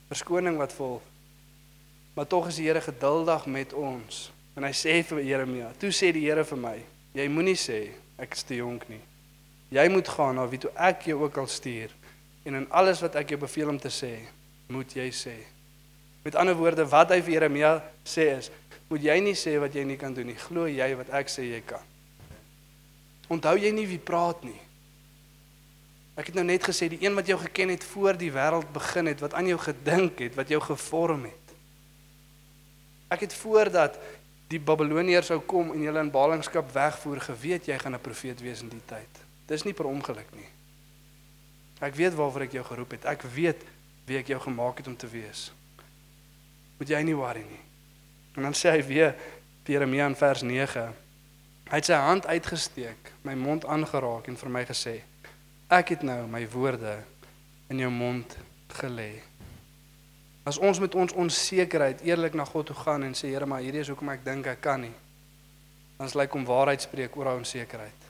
Verskoning 0.08 0.56
wat 0.56 0.72
volg. 0.72 1.04
Maar 2.16 2.26
tog 2.26 2.48
is 2.48 2.56
die 2.56 2.66
Here 2.66 2.80
geduldig 2.80 3.46
met 3.46 3.72
ons. 3.72 4.30
En 4.56 4.64
hy 4.64 4.72
sê 4.72 5.02
vir 5.04 5.20
Jeremia: 5.24 5.70
"Toe 5.78 5.92
sê 5.92 6.12
die 6.12 6.24
Here 6.24 6.44
vir 6.44 6.58
my: 6.58 6.76
Jy 7.12 7.28
moenie 7.28 7.56
sê 7.56 7.92
ek 8.16 8.32
is 8.32 8.42
te 8.42 8.56
jonk 8.56 8.88
nie. 8.88 9.00
Jy 9.68 9.88
moet 9.88 10.08
gaan 10.08 10.36
na 10.36 10.48
wie 10.48 10.58
toe 10.58 10.72
ek 10.76 11.08
jou 11.12 11.22
ook 11.22 11.36
al 11.36 11.46
stuur 11.48 11.92
en 12.44 12.54
in 12.54 12.66
alles 12.70 13.00
wat 13.00 13.14
ek 13.16 13.28
jou 13.28 13.38
beveel 13.40 13.68
om 13.68 13.78
te 13.78 13.88
sê, 13.88 14.16
moet 14.68 14.96
jy 14.96 15.10
sê." 15.12 15.36
Met 16.24 16.34
ander 16.34 16.54
woorde, 16.54 16.88
wat 16.88 17.10
hy 17.10 17.20
vir 17.20 17.32
Jeremia 17.32 17.82
sê 18.04 18.38
is: 18.38 18.50
Moet 18.92 19.06
jy 19.08 19.14
nie 19.24 19.36
sê 19.38 19.54
wat 19.56 19.72
jy 19.72 19.86
nie 19.88 19.96
kan 19.96 20.12
doen 20.12 20.28
nie. 20.28 20.36
Glo 20.36 20.66
jy 20.68 20.90
wat 20.98 21.12
ek 21.16 21.30
sê 21.32 21.46
jy 21.48 21.62
kan. 21.64 21.80
Onthou 23.32 23.54
jy 23.56 23.70
nie 23.72 23.86
wie 23.88 24.00
praat 24.02 24.42
nie. 24.44 24.58
Ek 26.12 26.28
het 26.28 26.36
nou 26.36 26.44
net 26.44 26.66
gesê 26.68 26.90
die 26.92 27.00
een 27.00 27.14
wat 27.16 27.30
jou 27.30 27.38
geken 27.40 27.72
het 27.72 27.86
voor 27.94 28.18
die 28.20 28.28
wêreld 28.34 28.68
begin 28.74 29.08
het, 29.08 29.22
wat 29.24 29.32
aan 29.38 29.48
jou 29.48 29.56
gedink 29.62 30.20
het, 30.20 30.36
wat 30.36 30.52
jou 30.52 30.60
gevorm 30.60 31.24
het. 31.24 31.54
Ek 33.16 33.24
het 33.24 33.36
voordat 33.40 33.96
die 34.52 34.60
Babiloniërs 34.60 35.30
sou 35.32 35.40
kom 35.48 35.72
en 35.72 35.80
julle 35.80 36.04
in 36.04 36.12
ballingskap 36.12 36.68
wegvoer, 36.74 37.22
geweet 37.32 37.72
jy 37.72 37.78
gaan 37.80 37.96
'n 37.96 38.04
profeet 38.04 38.44
wees 38.44 38.60
in 38.60 38.68
die 38.68 38.84
tyd. 38.86 39.24
Dis 39.48 39.64
nie 39.64 39.72
per 39.72 39.88
ongeluk 39.88 40.28
nie. 40.36 40.48
Ek 41.80 41.94
weet 41.94 42.14
waarvoor 42.14 42.42
ek 42.42 42.52
jou 42.52 42.64
geroep 42.64 42.90
het. 42.90 43.04
Ek 43.04 43.22
weet 43.22 43.64
wie 44.06 44.18
ek 44.18 44.26
jou 44.26 44.40
gemaak 44.40 44.76
het 44.76 44.86
om 44.86 44.96
te 44.96 45.08
wees. 45.08 45.52
Moet 46.78 46.88
jy 46.88 47.02
nie 47.02 47.16
worry 47.16 47.44
nie. 47.48 47.61
En 48.36 48.42
dan 48.42 48.54
sê 48.56 48.72
hy 48.72 48.82
weer 48.86 49.14
Jeremia 49.68 50.06
in 50.06 50.16
vers 50.16 50.42
9. 50.42 50.86
Hy 51.72 51.80
het 51.80 51.88
sy 51.88 51.96
hand 51.96 52.26
uitgesteek, 52.26 53.12
my 53.24 53.34
mond 53.38 53.64
aangeraak 53.64 54.28
en 54.28 54.36
vir 54.36 54.50
my 54.52 54.64
gesê: 54.68 54.98
Ek 55.72 55.94
het 55.94 56.02
nou 56.04 56.26
my 56.28 56.42
woorde 56.52 56.98
in 57.72 57.80
jou 57.80 57.90
mond 57.92 58.36
gelê. 58.80 59.22
As 60.44 60.58
ons 60.58 60.80
met 60.82 60.94
ons 60.98 61.14
onsekerheid 61.14 62.02
eerlik 62.02 62.34
na 62.34 62.44
God 62.44 62.66
toe 62.66 62.76
gaan 62.76 63.06
en 63.06 63.14
sê 63.14 63.30
Here, 63.30 63.46
maar 63.46 63.62
hierdie 63.62 63.80
is 63.84 63.92
hoekom 63.92 64.10
ek 64.10 64.24
dink 64.26 64.48
ek 64.50 64.60
kan 64.64 64.82
nie. 64.82 64.94
Dan 65.98 66.10
is 66.10 66.16
lyk 66.18 66.34
om 66.34 66.44
waarheid 66.44 66.82
spreek 66.82 67.16
oor 67.16 67.30
daai 67.30 67.38
onsekerheid. 67.44 68.08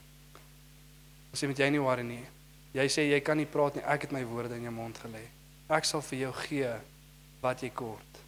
Dan 1.31 1.39
sê 1.39 1.51
met 1.51 1.61
jy 1.61 1.69
nie 1.75 1.83
worry 1.83 2.07
nie. 2.07 2.23
Jy 2.73 2.89
sê 2.89 3.05
jy 3.11 3.21
kan 3.21 3.37
nie 3.37 3.47
praat 3.47 3.77
nie, 3.77 3.85
ek 3.85 4.07
het 4.07 4.17
my 4.17 4.25
woorde 4.25 4.57
in 4.57 4.65
jou 4.65 4.73
mond 4.73 4.97
gelê. 5.05 5.27
Ek 5.69 5.85
sal 5.85 6.01
vir 6.09 6.25
jou 6.25 6.33
gee 6.47 6.73
wat 7.45 7.63
jy 7.63 7.71
kort. 7.77 8.22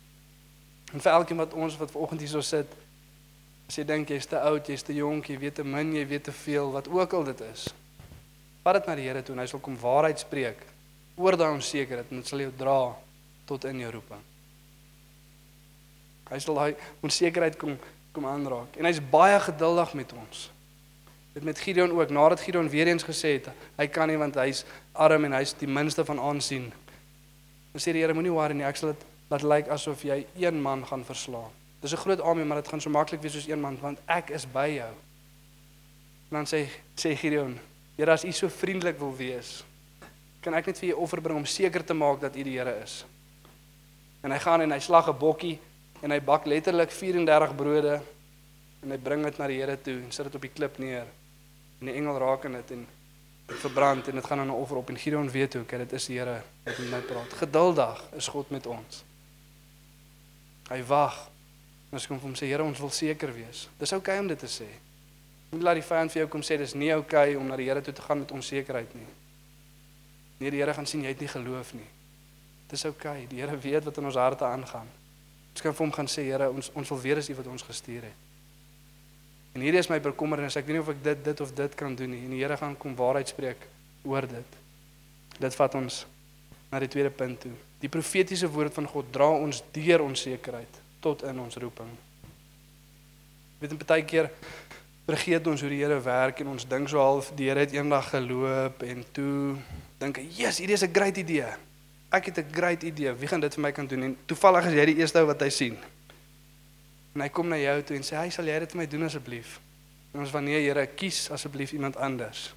En 0.92 1.00
vir 1.00 1.12
elkeen 1.12 1.40
wat 1.40 1.54
ons 1.54 1.76
wat 1.80 1.90
vanoggend 1.90 2.20
hierso 2.20 2.42
sit, 2.44 2.74
as 3.68 3.78
jy 3.78 3.86
dink 3.88 4.12
jy's 4.12 4.28
te 4.28 4.38
oud, 4.38 4.68
jy's 4.68 4.84
te 4.84 4.94
jonk, 4.94 5.30
jy 5.30 5.38
weet 5.40 5.58
te 5.58 5.64
min, 5.64 5.94
jy 5.96 6.04
weet 6.06 6.28
te 6.28 6.34
veel, 6.44 6.70
wat 6.74 6.88
ook 6.92 7.16
al 7.16 7.24
dit 7.30 7.40
is. 7.48 7.68
Vat 8.64 8.78
dit 8.78 8.86
na 8.88 8.94
die 8.98 9.08
Here 9.08 9.22
toe 9.24 9.34
en 9.34 9.42
hy 9.42 9.48
sal 9.50 9.62
kom 9.64 9.76
waarheid 9.80 10.20
spreek 10.20 10.62
oor 11.16 11.36
daai 11.38 11.52
onsekerheid 11.52 12.10
en 12.10 12.20
dit 12.20 12.28
sal 12.28 12.42
jou 12.42 12.52
dra 12.58 12.78
tot 13.48 13.64
in 13.68 13.82
jou 13.84 13.90
roeping. 13.96 14.22
Hy 16.30 16.40
sal 16.42 16.58
daai 16.58 16.88
onsekerheid 17.04 17.58
kom 17.60 17.76
kom 18.14 18.28
aanraak 18.30 18.76
en 18.78 18.86
hy's 18.86 19.00
baie 19.10 19.40
geduldig 19.42 19.94
met 19.98 20.12
ons. 20.14 20.44
Dit 21.34 21.42
met 21.42 21.58
Gideon 21.58 21.90
ook, 21.90 22.12
nadat 22.14 22.44
Gideon 22.46 22.68
weer 22.70 22.86
eens 22.86 23.02
gesê 23.02 23.32
het 23.40 23.48
hy 23.74 23.88
kan 23.90 24.06
nie 24.08 24.18
want 24.20 24.38
hy's 24.38 24.62
arm 24.92 25.26
en 25.26 25.34
hy's 25.34 25.54
die 25.58 25.66
minste 25.66 26.04
van 26.06 26.20
aansien. 26.22 26.68
Dan 27.72 27.82
sê 27.82 27.90
die 27.90 28.04
Here 28.04 28.14
moenie 28.14 28.32
worry 28.32 28.54
nie, 28.54 28.66
ek 28.66 28.78
sal 28.78 28.92
dit 28.92 29.02
laat 29.28 29.42
lyk 29.42 29.68
asof 29.68 30.02
jy 30.02 30.26
een 30.36 30.62
man 30.62 30.86
gaan 30.86 31.04
verslaan. 31.04 31.50
Dis 31.80 31.92
'n 31.92 31.96
groot 31.96 32.20
armee, 32.20 32.44
maar 32.44 32.62
dit 32.62 32.68
gaan 32.68 32.80
so 32.80 32.90
maklik 32.90 33.20
wees 33.20 33.32
soos 33.32 33.48
een 33.48 33.60
man 33.60 33.78
want 33.80 33.98
ek 34.06 34.30
is 34.30 34.46
by 34.52 34.68
jou. 34.68 34.94
En 36.30 36.36
dan 36.36 36.46
sê 36.46 36.68
sê 36.96 37.16
Gideon, 37.16 37.58
Here 37.96 38.10
as 38.10 38.24
u 38.24 38.32
so 38.32 38.48
vriendelik 38.48 38.98
wil 38.98 39.16
wees, 39.16 39.64
kan 40.40 40.54
ek 40.54 40.66
net 40.66 40.78
vir 40.78 40.88
u 40.88 40.92
offer 40.92 41.20
bring 41.20 41.36
om 41.38 41.46
seker 41.46 41.84
te 41.84 41.94
maak 41.94 42.20
dat 42.20 42.36
u 42.36 42.42
die 42.42 42.58
Here 42.58 42.82
is. 42.82 43.04
En 44.20 44.32
hy 44.32 44.38
gaan 44.38 44.60
en 44.60 44.72
hy 44.72 44.78
slag 44.78 45.08
'n 45.08 45.18
bokkie 45.18 45.58
en 46.02 46.10
hy 46.10 46.20
bak 46.20 46.46
letterlik 46.46 46.90
34 46.90 47.54
brode 47.56 48.00
en 48.82 48.90
hy 48.90 48.98
bring 48.98 49.22
dit 49.24 49.38
na 49.38 49.46
die 49.46 49.60
Here 49.60 49.80
toe 49.80 50.02
en 50.02 50.12
sit 50.12 50.24
dit 50.24 50.34
op 50.34 50.40
die 50.40 50.50
klip 50.50 50.78
neer. 50.78 51.06
En 51.80 51.86
die 51.86 51.94
engel 51.94 52.18
raak 52.18 52.44
aan 52.44 52.52
dit 52.52 52.70
en 52.70 52.86
dit 53.46 53.56
verbrand 53.56 54.08
en 54.08 54.14
dit 54.14 54.24
gaan 54.24 54.38
aan 54.38 54.46
'n 54.46 54.60
offer 54.62 54.76
op 54.76 54.88
en 54.88 54.98
Gideon 54.98 55.30
weet 55.30 55.56
ook, 55.56 55.68
dit 55.68 55.92
is 55.92 56.06
die 56.06 56.18
Here 56.18 56.42
wat 56.64 56.78
met 56.78 56.90
my 56.90 57.00
praat. 57.00 57.32
Geduldig 57.32 58.04
is 58.16 58.28
God 58.28 58.50
met 58.50 58.66
ons. 58.66 59.04
Hy 60.70 60.80
wag. 60.88 61.16
En 61.90 61.98
as 62.00 62.06
kom 62.08 62.18
vir 62.18 62.28
hom 62.28 62.36
sê 62.38 62.48
Here, 62.48 62.64
ons 62.64 62.80
wil 62.80 62.90
seker 62.90 63.32
wees. 63.34 63.68
Dis 63.78 63.92
oukei 63.92 64.16
okay 64.16 64.22
om 64.24 64.30
dit 64.30 64.40
te 64.40 64.50
sê. 64.50 64.68
Moenie 65.50 65.66
laat 65.66 65.78
die 65.78 65.86
vyand 65.86 66.12
vir 66.12 66.24
jou 66.24 66.30
kom 66.32 66.42
sê 66.42 66.58
dis 66.58 66.74
nie 66.74 66.90
oukei 66.94 67.34
okay 67.34 67.36
om 67.38 67.46
na 67.50 67.58
die 67.60 67.68
Here 67.68 67.82
toe 67.84 67.94
te 67.94 68.02
gaan 68.02 68.24
met 68.24 68.32
onsekerheid 68.34 68.94
nie. 68.98 69.06
Nee, 70.40 70.50
die 70.50 70.60
Here 70.62 70.74
gaan 70.74 70.88
sien 70.90 71.04
jy 71.04 71.12
het 71.12 71.20
nie 71.22 71.30
geloof 71.30 71.74
nie. 71.78 71.86
Dis 72.70 72.84
oukei. 72.88 73.24
Okay. 73.24 73.30
Die 73.30 73.42
Here 73.42 73.58
weet 73.58 73.84
wat 73.86 74.00
in 74.00 74.10
ons 74.10 74.18
harte 74.18 74.48
aangaan. 74.48 74.90
Ons 75.54 75.62
kan 75.62 75.74
vir 75.76 75.84
hom 75.86 75.94
gaan 75.94 76.10
sê, 76.10 76.26
Here, 76.26 76.50
ons 76.50 76.72
ons 76.74 76.94
wil 76.94 77.02
weet 77.04 77.22
as 77.22 77.30
U 77.30 77.36
wat 77.38 77.52
ons 77.52 77.62
gestuur 77.62 78.08
het. 78.08 78.24
En 79.54 79.62
hierdie 79.62 79.78
is 79.78 79.88
my 79.88 80.00
bekommernis. 80.02 80.56
Ek 80.58 80.66
weet 80.66 80.80
nie 80.80 80.82
of 80.82 80.90
ek 80.90 81.02
dit 81.04 81.20
dit 81.28 81.40
of 81.44 81.52
dit 81.54 81.78
kan 81.78 81.94
doen 81.94 82.10
nie. 82.10 82.24
En 82.26 82.34
die 82.34 82.42
Here 82.42 82.58
gaan 82.58 82.74
kom 82.76 82.96
waarheid 82.98 83.30
spreek 83.30 83.68
oor 84.02 84.26
dit. 84.26 84.58
Dit 85.38 85.54
vat 85.54 85.78
ons 85.78 86.00
na 86.72 86.80
die 86.82 86.90
tweede 86.90 87.14
punt 87.14 87.38
toe. 87.46 87.54
Die 87.84 87.92
profetiese 87.92 88.48
woord 88.48 88.72
van 88.72 88.86
God 88.88 89.10
dra 89.12 89.28
ons 89.36 89.60
deur 89.74 90.06
onsekerheid 90.06 90.80
tot 91.04 91.22
in 91.28 91.40
ons 91.42 91.58
roeping. 91.60 91.90
Weet 93.60 93.72
'n 93.72 93.78
baie 93.84 94.04
keer 94.04 94.30
vergeet 95.04 95.46
ons 95.46 95.60
hoe 95.60 95.68
die 95.68 95.82
Here 95.82 96.00
werk 96.00 96.40
en 96.40 96.48
ons 96.48 96.64
dink 96.64 96.88
so 96.88 96.98
half 96.98 97.32
die 97.36 97.48
Here 97.48 97.60
het 97.60 97.72
eendag 97.72 98.08
geloop 98.08 98.82
en 98.82 99.04
toe 99.12 99.56
dink 99.98 100.18
ek, 100.18 100.30
"Jesus, 100.32 100.58
hierdie 100.58 100.74
is 100.74 100.82
'n 100.82 100.94
great 100.94 101.16
idee. 101.16 101.52
Ek 102.10 102.24
het 102.26 102.38
'n 102.38 102.52
great 102.52 102.82
idee. 102.82 103.12
Wie 103.12 103.28
gaan 103.28 103.40
dit 103.40 103.54
vir 103.54 103.62
my 103.62 103.72
kan 103.72 103.86
doen?" 103.86 104.02
En 104.02 104.16
toevallig 104.26 104.66
is 104.66 104.72
jy 104.72 104.84
die 104.86 104.96
eerste 104.96 105.18
ou 105.18 105.26
wat 105.26 105.40
hy 105.40 105.50
sien. 105.50 105.76
En 107.14 107.20
hy 107.20 107.28
kom 107.28 107.48
na 107.48 107.56
jou 107.56 107.82
toe 107.82 107.96
en 107.96 108.02
sê, 108.02 108.16
"Hy 108.16 108.30
sal 108.30 108.46
jy 108.46 108.58
dit 108.58 108.70
vir 108.70 108.80
my 108.80 108.86
doen 108.86 109.02
asseblief?" 109.02 109.60
En 110.14 110.20
ons 110.20 110.30
wanneer 110.30 110.60
Here 110.60 110.86
kies 110.86 111.30
asseblief 111.30 111.72
iemand 111.72 111.96
anders. 111.96 112.54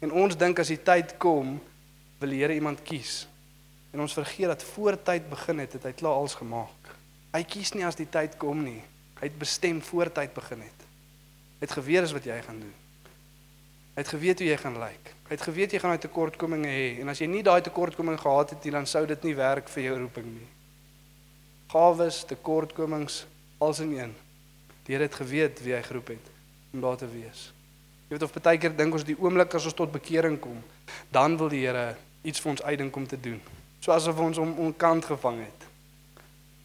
En 0.00 0.10
ons 0.10 0.36
dink 0.36 0.58
as 0.58 0.68
die 0.68 0.82
tyd 0.82 1.18
kom, 1.18 1.60
wil 2.18 2.28
die 2.30 2.38
Here 2.38 2.54
iemand 2.54 2.82
kies. 2.82 3.26
En 3.94 4.02
ons 4.02 4.16
vergeet 4.16 4.50
dat 4.50 4.62
voor 4.74 4.98
tyd 5.02 5.28
begin 5.30 5.62
het, 5.62 5.76
het 5.78 5.84
hy 5.86 5.92
klaar 5.94 6.18
alles 6.18 6.34
gemaak. 6.34 6.94
Hy 7.34 7.42
kies 7.46 7.72
nie 7.74 7.84
as 7.86 7.98
die 7.98 8.08
tyd 8.10 8.34
kom 8.42 8.64
nie. 8.66 8.80
Hy 9.20 9.28
het 9.28 9.36
bestem 9.38 9.78
voor 9.82 10.10
tyd 10.12 10.34
begin 10.34 10.64
het. 10.66 10.88
Hy 11.60 11.68
het 11.68 11.76
geweet 11.78 12.10
wat 12.16 12.26
jy 12.26 12.40
gaan 12.42 12.58
doen. 12.64 12.74
Hy 13.94 14.02
het 14.02 14.10
geweet 14.10 14.40
hoe 14.42 14.48
jy 14.48 14.56
gaan 14.58 14.80
lyk. 14.82 15.12
Hy 15.28 15.36
het 15.36 15.46
geweet 15.46 15.72
jy 15.72 15.78
gaan 15.78 15.94
daai 15.94 16.02
tekortkominge 16.02 16.70
hê 16.74 16.88
en 17.00 17.12
as 17.12 17.22
jy 17.22 17.28
nie 17.30 17.44
daai 17.46 17.62
tekortkominge 17.62 18.18
gehad 18.18 18.50
het 18.56 18.66
nie, 18.66 18.72
dan 18.74 18.90
sou 18.90 19.04
dit 19.06 19.26
nie 19.28 19.34
werk 19.38 19.70
vir 19.70 19.84
jou 19.86 19.98
roeping 20.00 20.26
nie. 20.32 20.48
Gawes, 21.70 22.24
tekortkomings, 22.26 23.22
als 23.62 23.80
in 23.80 23.94
een. 23.94 24.14
Die 24.84 24.96
Here 24.96 25.06
het 25.06 25.14
geweet 25.14 25.62
wie 25.62 25.76
hy 25.76 25.82
geroep 25.86 26.10
het 26.16 26.32
om 26.74 26.82
daar 26.82 26.98
te 26.98 27.06
wees. 27.06 27.52
Jy 28.10 28.18
weet 28.18 28.26
of 28.26 28.34
baie 28.34 28.58
keer 28.58 28.74
dink 28.74 28.98
ons 28.98 29.06
die 29.06 29.16
oomblik 29.16 29.54
as 29.54 29.70
ons 29.70 29.78
tot 29.78 29.94
bekering 29.94 30.40
kom, 30.42 30.58
dan 31.14 31.38
wil 31.38 31.48
die 31.48 31.62
Here 31.62 31.94
iets 32.26 32.42
vir 32.42 32.56
ons 32.56 32.66
uitdink 32.66 32.96
om 32.98 33.06
te 33.06 33.20
doen. 33.20 33.38
So 33.84 33.92
asof 33.92 34.16
ons 34.24 34.40
hom 34.40 34.54
onkant 34.64 35.04
gevang 35.04 35.42
het. 35.44 35.64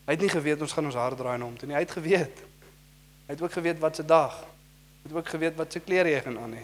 Hy 0.08 0.16
het 0.16 0.22
nie 0.24 0.32
geweet 0.32 0.62
ons 0.64 0.72
gaan 0.72 0.88
ons 0.88 0.96
hart 0.96 1.20
draai 1.20 1.36
na 1.36 1.50
hom 1.50 1.58
toe 1.60 1.68
nie. 1.68 1.76
Hy 1.76 1.82
het 1.84 1.92
geweet. 1.92 2.38
Hy 3.26 3.34
het 3.34 3.42
ook 3.44 3.58
geweet 3.58 3.82
wat 3.84 4.00
se 4.00 4.06
dag. 4.08 4.38
Hy 5.02 5.10
het 5.10 5.16
ook 5.18 5.32
geweet 5.34 5.58
wat 5.60 5.76
se 5.76 5.82
klere 5.84 6.14
jy 6.14 6.22
gaan 6.24 6.38
aan 6.40 6.54
hê. 6.56 6.64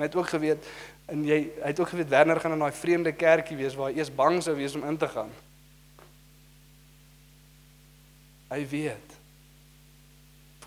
Hy 0.00 0.08
het 0.08 0.16
ook 0.18 0.32
geweet 0.32 0.66
en 1.12 1.22
jy 1.28 1.38
hy 1.60 1.70
het 1.70 1.80
ook 1.80 1.92
geweet 1.92 2.10
Werner 2.10 2.40
gaan 2.42 2.56
in 2.56 2.64
daai 2.64 2.74
vreemde 2.74 3.12
kerkie 3.14 3.56
wees 3.60 3.76
waar 3.78 3.92
hy 3.92 4.00
eers 4.00 4.10
bang 4.10 4.40
sou 4.42 4.56
wees 4.58 4.74
om 4.74 4.82
in 4.88 4.98
te 4.98 5.08
gaan. 5.14 5.30
Hy 8.50 8.60
weet. 8.74 9.14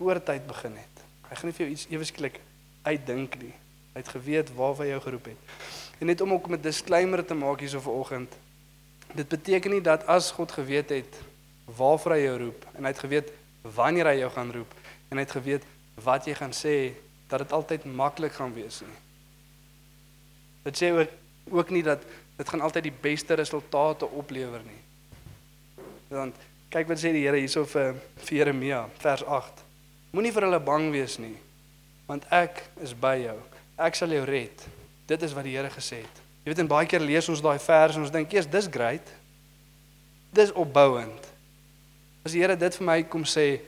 Voortyd 0.00 0.48
begin 0.48 0.80
het. 0.80 1.04
Hy 1.28 1.36
gaan 1.36 1.50
nie 1.52 1.58
vir 1.58 1.66
jou 1.66 1.76
iets 1.76 1.86
ewesklik 1.92 2.40
uitdink 2.88 3.36
nie. 3.44 3.52
Hy 3.92 4.00
het 4.00 4.14
geweet 4.16 4.56
waarvoor 4.56 4.86
hy 4.86 4.90
jou 4.94 5.04
geroep 5.04 5.30
het. 5.34 5.54
En 6.00 6.08
net 6.08 6.24
om 6.24 6.32
ook 6.32 6.48
met 6.56 6.64
disclaimer 6.64 7.24
te 7.24 7.36
maak 7.36 7.60
hierso 7.60 7.84
vanoggend. 7.84 8.32
Dit 9.16 9.28
beteken 9.32 9.72
nie 9.72 9.80
dat 9.80 10.04
as 10.12 10.30
God 10.36 10.52
geweet 10.52 10.92
het 10.92 11.18
waarvoor 11.64 12.12
hy 12.12 12.22
jou 12.26 12.36
roep 12.44 12.66
en 12.74 12.84
hy 12.84 12.92
het 12.92 13.00
geweet 13.00 13.32
wanneer 13.76 14.10
hy 14.10 14.18
jou 14.20 14.30
gaan 14.34 14.52
roep 14.52 14.74
en 15.08 15.18
hy 15.18 15.24
het 15.24 15.36
geweet 15.38 15.64
wat 16.04 16.28
jy 16.28 16.34
gaan 16.36 16.52
sê 16.54 16.76
dat 17.30 17.42
dit 17.42 17.54
altyd 17.56 17.86
maklik 17.88 18.36
gaan 18.36 18.52
wees 18.54 18.82
nie. 18.84 18.98
Dit 20.66 20.78
sê 20.78 20.92
ook 20.92 21.22
ook 21.50 21.70
nie 21.70 21.82
dat 21.86 22.02
dit 22.36 22.48
gaan 22.48 22.60
altyd 22.60 22.88
die 22.88 22.98
beste 23.00 23.34
resultate 23.38 24.06
oplewer 24.06 24.62
nie. 24.66 24.82
Want 26.10 26.34
kyk 26.74 26.90
wat 26.90 27.00
sê 27.00 27.12
die 27.14 27.22
Here 27.24 27.38
hierso 27.38 27.64
vir, 27.70 27.94
vir 28.26 28.38
Jeremia 28.40 28.82
vers 28.98 29.24
8. 29.24 29.62
Moenie 30.12 30.34
vir 30.34 30.48
hulle 30.48 30.60
bang 30.60 30.90
wees 30.94 31.16
nie, 31.22 31.36
want 32.10 32.26
ek 32.34 32.64
is 32.82 32.94
by 32.98 33.16
jou. 33.22 33.38
Ek 33.78 33.96
sal 33.98 34.12
jou 34.12 34.24
red. 34.26 34.66
Dit 35.06 35.22
is 35.22 35.34
wat 35.38 35.46
die 35.46 35.54
Here 35.56 35.70
gesê 35.70 36.02
het. 36.02 36.25
Jy 36.46 36.52
weet 36.52 36.60
en 36.62 36.68
baie 36.70 36.86
keer 36.86 37.02
lees 37.02 37.26
ons 37.26 37.40
daai 37.42 37.58
vers 37.58 37.96
en 37.98 38.04
ons 38.04 38.12
dink, 38.14 38.30
"Jesus, 38.30 38.46
dis 38.50 38.68
great. 38.70 39.08
Dis 40.30 40.52
opbouend." 40.52 41.26
As 42.24 42.32
die 42.32 42.40
Here 42.40 42.56
dit 42.56 42.76
vir 42.76 42.86
my 42.86 43.02
kom 43.02 43.24
sê, 43.24 43.60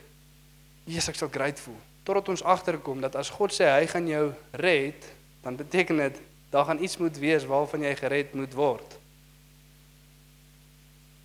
"Jesus, 0.85 1.09
ek 1.09 1.15
sal 1.15 1.27
great 1.27 1.59
voel." 1.59 1.75
Totdat 2.05 2.29
ons 2.29 2.43
agterkom 2.43 3.01
dat 3.01 3.15
as 3.15 3.29
God 3.29 3.51
sê 3.51 3.65
hy 3.65 3.85
gaan 3.85 4.07
jou 4.07 4.33
red, 4.51 5.05
dan 5.43 5.57
beteken 5.57 5.97
dit 5.97 6.21
daar 6.49 6.65
gaan 6.65 6.83
iets 6.83 6.97
moet 6.97 7.17
wees 7.17 7.45
waarvan 7.45 7.81
jy 7.81 7.95
gered 7.95 8.33
moet 8.33 8.53
word. 8.53 8.97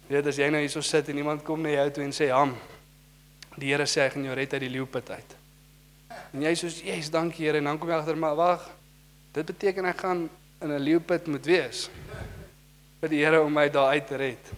Ja, 0.08 0.20
dis 0.20 0.36
jy 0.36 0.50
nou 0.50 0.60
hierso 0.60 0.80
sit 0.80 1.08
en 1.08 1.16
iemand 1.16 1.42
kom 1.42 1.62
na 1.62 1.68
jou 1.68 1.90
toe 1.90 2.04
en 2.04 2.12
sê, 2.12 2.30
"Ham, 2.30 2.56
die 3.56 3.70
Here 3.70 3.86
sê 3.86 4.02
hy 4.02 4.10
gaan 4.10 4.24
jou 4.24 4.34
red 4.34 4.52
uit 4.52 4.60
die 4.60 4.70
leeupit 4.70 5.10
uit." 5.10 5.36
En 6.32 6.42
jy 6.42 6.52
sê, 6.52 6.84
"Jesus, 6.84 7.10
dankie 7.10 7.46
Here." 7.46 7.58
En 7.58 7.64
dan 7.64 7.78
kom 7.78 7.88
jy 7.88 7.94
agter, 7.94 8.16
"Maar 8.16 8.36
wag. 8.36 8.70
Dit 9.32 9.46
beteken 9.46 9.84
ek 9.84 9.98
gaan 9.98 10.30
in 10.64 10.72
'n 10.72 10.80
leeupit 10.80 11.26
moet 11.26 11.46
wees 11.46 11.88
vir 13.00 13.08
die 13.08 13.22
Here 13.24 13.42
om 13.42 13.52
my 13.52 13.68
daar 13.68 13.92
uit 13.92 14.06
te 14.06 14.16
red." 14.16 14.52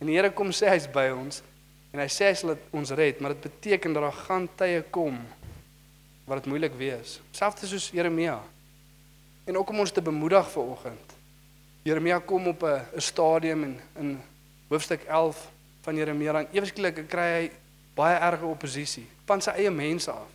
En 0.00 0.06
die 0.06 0.16
Here 0.16 0.30
kom 0.30 0.52
sê 0.52 0.68
hy's 0.68 0.86
by 0.86 1.08
ons 1.10 1.42
en 1.92 2.00
hy 2.00 2.08
sê 2.12 2.28
hy 2.28 2.34
sal 2.34 2.56
ons 2.70 2.90
red, 2.90 3.20
maar 3.20 3.32
dit 3.34 3.48
beteken 3.48 3.92
dat 3.92 4.02
daar 4.02 4.22
gaan 4.26 4.48
tye 4.56 4.82
kom 4.90 5.18
wat 6.26 6.42
dit 6.42 6.50
moeilik 6.52 6.74
wees. 6.76 7.20
Selfs 7.32 7.68
soos 7.68 7.90
Jeremia 7.90 8.40
en 9.46 9.56
ook 9.56 9.70
om 9.70 9.80
ons 9.80 9.92
te 9.92 10.02
bemoedig 10.02 10.48
vir 10.50 10.62
oggend. 10.62 11.14
Jeremia 11.86 12.18
kom 12.18 12.48
op 12.48 12.62
'n 12.62 13.00
stadium 13.00 13.62
in 13.64 13.80
in 13.98 14.20
hoofstuk 14.68 15.02
11 15.04 15.50
van 15.80 15.96
Jeremia 15.96 16.32
dan 16.32 16.48
ewesklik 16.52 17.08
kry 17.08 17.26
hy 17.32 17.50
baie 17.94 18.18
erge 18.18 18.46
oppositie 18.46 19.06
van 19.26 19.40
sy 19.40 19.50
eie 19.50 19.70
mense 19.70 20.10
af 20.10 20.28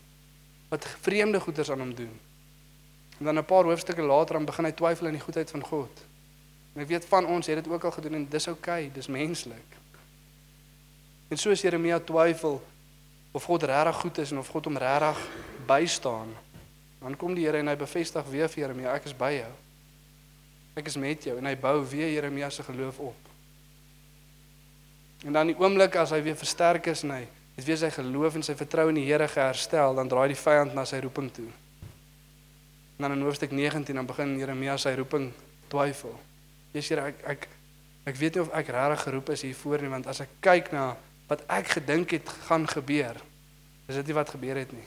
wat 0.72 0.88
vreemde 1.04 1.40
goeders 1.40 1.72
aan 1.72 1.84
hom 1.84 1.96
doen. 1.96 2.14
En 3.22 3.30
dan 3.30 3.38
'n 3.38 3.46
paar 3.46 3.70
hoofstukke 3.70 4.02
later 4.02 4.36
dan 4.36 4.46
begin 4.46 4.66
hy 4.66 4.72
twyfel 4.72 5.08
aan 5.08 5.18
die 5.20 5.22
goedheid 5.22 5.52
van 5.52 5.64
God. 5.64 6.04
En 6.74 6.82
ek 6.82 6.88
weet 6.88 7.06
van 7.06 7.26
ons 7.26 7.48
het 7.48 7.64
dit 7.64 7.68
ook 7.68 7.84
al 7.84 7.92
gedoen 7.92 8.14
en 8.14 8.30
dis 8.30 8.48
oukei, 8.48 8.86
okay, 8.86 8.94
dis 8.94 9.08
menslik. 9.08 9.70
En 11.28 11.38
soos 11.38 11.62
Jeremia 11.62 12.00
twyfel 12.00 12.62
of 13.32 13.44
God 13.44 13.64
regtig 13.64 13.96
goed 13.96 14.18
is 14.18 14.32
en 14.32 14.38
of 14.38 14.48
God 14.48 14.66
hom 14.66 14.78
regtig 14.78 15.28
bystaan, 15.66 16.36
Dan 17.02 17.18
kom 17.18 17.34
die 17.34 17.48
Here 17.48 17.58
en 17.58 17.70
hy 17.72 17.76
bevestig 17.76 18.26
weer 18.30 18.50
vir 18.54 18.62
Jeremia, 18.62 18.94
ek 18.94 19.08
is 19.10 19.16
by 19.18 19.32
jou. 19.34 19.52
Ek 20.78 20.88
is 20.88 20.98
met 21.02 21.26
jou 21.26 21.34
en 21.40 21.48
hy 21.50 21.56
bou 21.58 21.80
weer 21.90 22.12
Jeremia 22.14 22.52
se 22.54 22.64
geloof 22.64 23.00
op. 23.02 23.30
En 25.26 25.34
dan 25.34 25.50
die 25.50 25.58
oomblik 25.58 25.98
as 25.98 26.14
hy 26.14 26.22
weer 26.22 26.38
versterk 26.38 26.92
is 26.94 27.02
en 27.06 27.16
hy 27.16 27.24
het 27.58 27.66
weer 27.66 27.80
sy 27.82 27.90
geloof 27.94 28.38
en 28.38 28.46
sy 28.46 28.54
vertroue 28.58 28.94
in 28.94 29.02
die 29.02 29.08
Here 29.08 29.26
geherstel, 29.28 29.98
dan 29.98 30.10
draai 30.10 30.30
die 30.30 30.38
vyand 30.38 30.78
na 30.78 30.86
sy 30.86 31.02
roeping 31.02 31.32
toe. 31.34 31.50
En 33.02 33.10
dan 33.10 33.18
in 33.18 33.24
hoofstuk 33.24 33.52
19 33.52 33.96
dan 33.96 34.06
begin 34.06 34.38
Jeremia 34.38 34.76
sy 34.78 34.92
roeping 34.94 35.32
twyfel. 35.68 36.20
Jesus 36.72 36.90
Here, 36.90 37.08
ek 37.10 37.24
ek 37.26 37.48
ek 38.06 38.18
weet 38.20 38.36
nie 38.38 38.42
of 38.44 38.52
ek 38.54 38.68
regtig 38.70 39.02
geroep 39.08 39.32
is 39.34 39.42
hiervoor 39.42 39.82
nie, 39.82 39.90
want 39.90 40.10
as 40.12 40.20
ek 40.22 40.36
kyk 40.46 40.70
na 40.70 40.84
wat 41.26 41.42
ek 41.50 41.72
gedink 41.80 42.14
het 42.14 42.30
gaan 42.46 42.68
gebeur, 42.70 43.18
is 43.90 43.98
dit 43.98 44.12
nie 44.12 44.18
wat 44.20 44.30
gebeur 44.30 44.60
het 44.62 44.70
nie. 44.78 44.86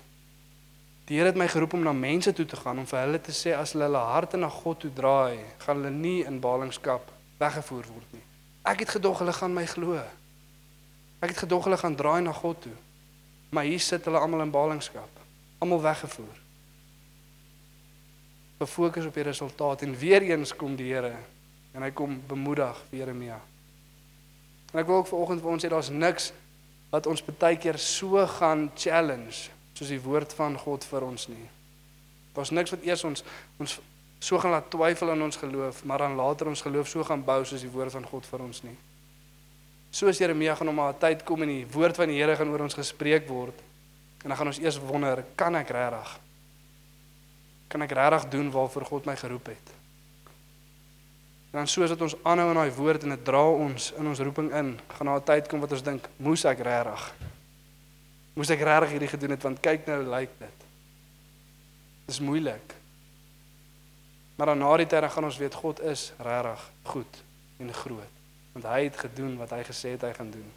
Die 1.11 1.19
Here 1.19 1.33
het 1.33 1.41
my 1.43 1.49
geroep 1.51 1.75
om 1.75 1.83
na 1.83 1.91
mense 1.91 2.31
toe 2.33 2.47
te 2.47 2.61
gaan 2.61 2.85
om 2.85 2.87
vir 2.87 3.01
hulle 3.01 3.19
te 3.19 3.35
sê 3.35 3.57
as 3.59 3.75
hulle 3.75 3.91
hulle 3.91 4.05
harte 4.13 4.39
na 4.39 4.53
God 4.61 4.85
toe 4.85 4.93
draai, 4.95 5.43
gaan 5.67 5.83
hulle 5.83 5.91
nie 5.91 6.23
in 6.23 6.39
ballingskap 6.39 7.11
weggevoer 7.43 7.91
word 7.97 8.15
nie. 8.15 8.23
Ek 8.63 8.87
het 8.87 8.95
gedog 8.95 9.25
hulle 9.25 9.35
gaan 9.35 9.59
my 9.59 9.67
glo. 9.75 9.99
Ek 11.19 11.35
het 11.35 11.43
gedog 11.49 11.67
hulle 11.67 11.83
gaan 11.83 11.99
draai 11.99 12.23
na 12.23 12.33
God 12.33 12.63
toe. 12.63 12.79
Maar 13.51 13.67
hier 13.67 13.83
sit 13.83 14.07
hulle 14.07 14.23
almal 14.23 14.47
in 14.47 14.55
ballingskap, 14.55 15.23
almal 15.59 15.83
weggevoer. 15.83 16.44
Befokus 18.59 19.07
op 19.07 19.15
die 19.15 19.27
resultaat 19.27 19.83
en 19.83 19.97
weer 19.99 20.23
eens 20.23 20.55
kom 20.57 20.77
die 20.77 20.93
Here 20.93 21.17
en 21.75 21.83
hy 21.83 21.91
kom 21.91 22.21
bemoedig 22.29 22.79
vir 22.91 22.99
Jeremia. 22.99 23.41
En 24.73 24.81
ek 24.81 24.87
wil 24.87 25.03
ook 25.03 25.11
vanoggend 25.11 25.43
vir 25.43 25.51
ons 25.51 25.65
sê 25.65 25.71
daar's 25.71 25.91
niks 25.91 26.31
wat 26.91 27.09
ons 27.11 27.25
baie 27.27 27.59
keer 27.59 27.79
so 27.79 28.23
gaan 28.39 28.69
challenge 28.79 29.51
soos 29.75 29.91
die 29.91 30.01
woord 30.03 30.35
van 30.39 30.55
God 30.59 30.87
vir 30.87 31.07
ons 31.07 31.27
nie. 31.29 31.49
Daar's 32.35 32.55
niks 32.55 32.75
wat 32.75 32.87
eers 32.87 33.05
ons 33.07 33.25
ons 33.63 33.79
so 34.25 34.39
gaan 34.41 34.55
laat 34.55 34.71
twyfel 34.73 35.11
aan 35.13 35.23
ons 35.27 35.37
geloof, 35.37 35.83
maar 35.85 36.01
dan 36.01 36.15
later 36.17 36.49
ons 36.49 36.63
geloof 36.65 36.89
so 36.89 37.05
gaan 37.05 37.25
bou 37.27 37.43
soos 37.45 37.63
die 37.63 37.71
woord 37.71 37.93
van 37.93 38.07
God 38.09 38.27
vir 38.27 38.45
ons 38.47 38.63
nie. 38.65 38.77
Soos 39.95 40.19
Jeremia 40.19 40.55
gaan 40.55 40.69
om 40.69 40.81
'n 40.81 40.99
tyd 40.99 41.25
kom 41.25 41.43
en 41.43 41.49
die 41.49 41.67
woord 41.67 41.97
van 41.97 42.09
die 42.09 42.19
Here 42.19 42.37
gaan 42.37 42.49
oor 42.49 42.63
ons 42.63 42.75
gespreek 42.75 43.29
word. 43.29 43.55
En 44.23 44.29
dan 44.29 44.37
gaan 44.37 44.47
ons 44.47 44.59
eers 44.59 44.79
wonder, 44.79 45.25
kan 45.37 45.55
ek 45.55 45.69
regtig? 45.69 46.19
Kan 47.75 47.83
ek 47.83 47.91
regtig 47.99 48.29
doen 48.31 48.53
waarvoor 48.55 48.85
God 48.87 49.07
my 49.11 49.17
geroep 49.19 49.49
het? 49.51 49.71
En 51.51 51.59
dan 51.59 51.67
soos 51.67 51.91
dat 51.91 52.01
ons 52.07 52.15
aanhou 52.23 52.53
in 52.53 52.59
daai 52.61 52.75
woord 52.77 53.03
en 53.03 53.15
dit 53.17 53.25
dra 53.27 53.41
ons 53.51 53.89
in 53.99 54.07
ons 54.07 54.21
roeping 54.23 54.53
in, 54.55 54.69
gaan 54.95 55.07
daar 55.11 55.19
'n 55.19 55.25
tyd 55.25 55.49
kom 55.51 55.61
wat 55.61 55.73
ons 55.73 55.83
dink, 55.83 56.07
moes 56.17 56.45
ek 56.45 56.59
regtig? 56.59 57.15
Moes 58.35 58.51
ek 58.51 58.61
regtig 58.61 58.91
hierdie 58.91 59.09
gedoen 59.09 59.31
het 59.31 59.43
want 59.43 59.61
kyk 59.61 59.87
nou 59.87 60.03
lyk 60.03 60.31
dit. 60.39 60.59
Dis 62.07 62.21
moeilik. 62.21 62.75
Maar 64.37 64.47
dan 64.47 64.59
na 64.59 64.77
die 64.77 64.87
tyd 64.87 65.01
dan 65.01 65.11
gaan 65.11 65.25
ons 65.25 65.39
weet 65.39 65.55
God 65.55 65.81
is 65.81 66.13
regtig 66.19 66.71
goed 66.83 67.23
en 67.59 67.73
groot. 67.73 68.13
Want 68.53 68.65
hy 68.65 68.85
het 68.85 68.97
gedoen 68.97 69.37
wat 69.37 69.51
hy 69.51 69.63
gesê 69.63 69.89
het 69.89 70.03
hy 70.03 70.13
gaan 70.13 70.31
doen. 70.31 70.53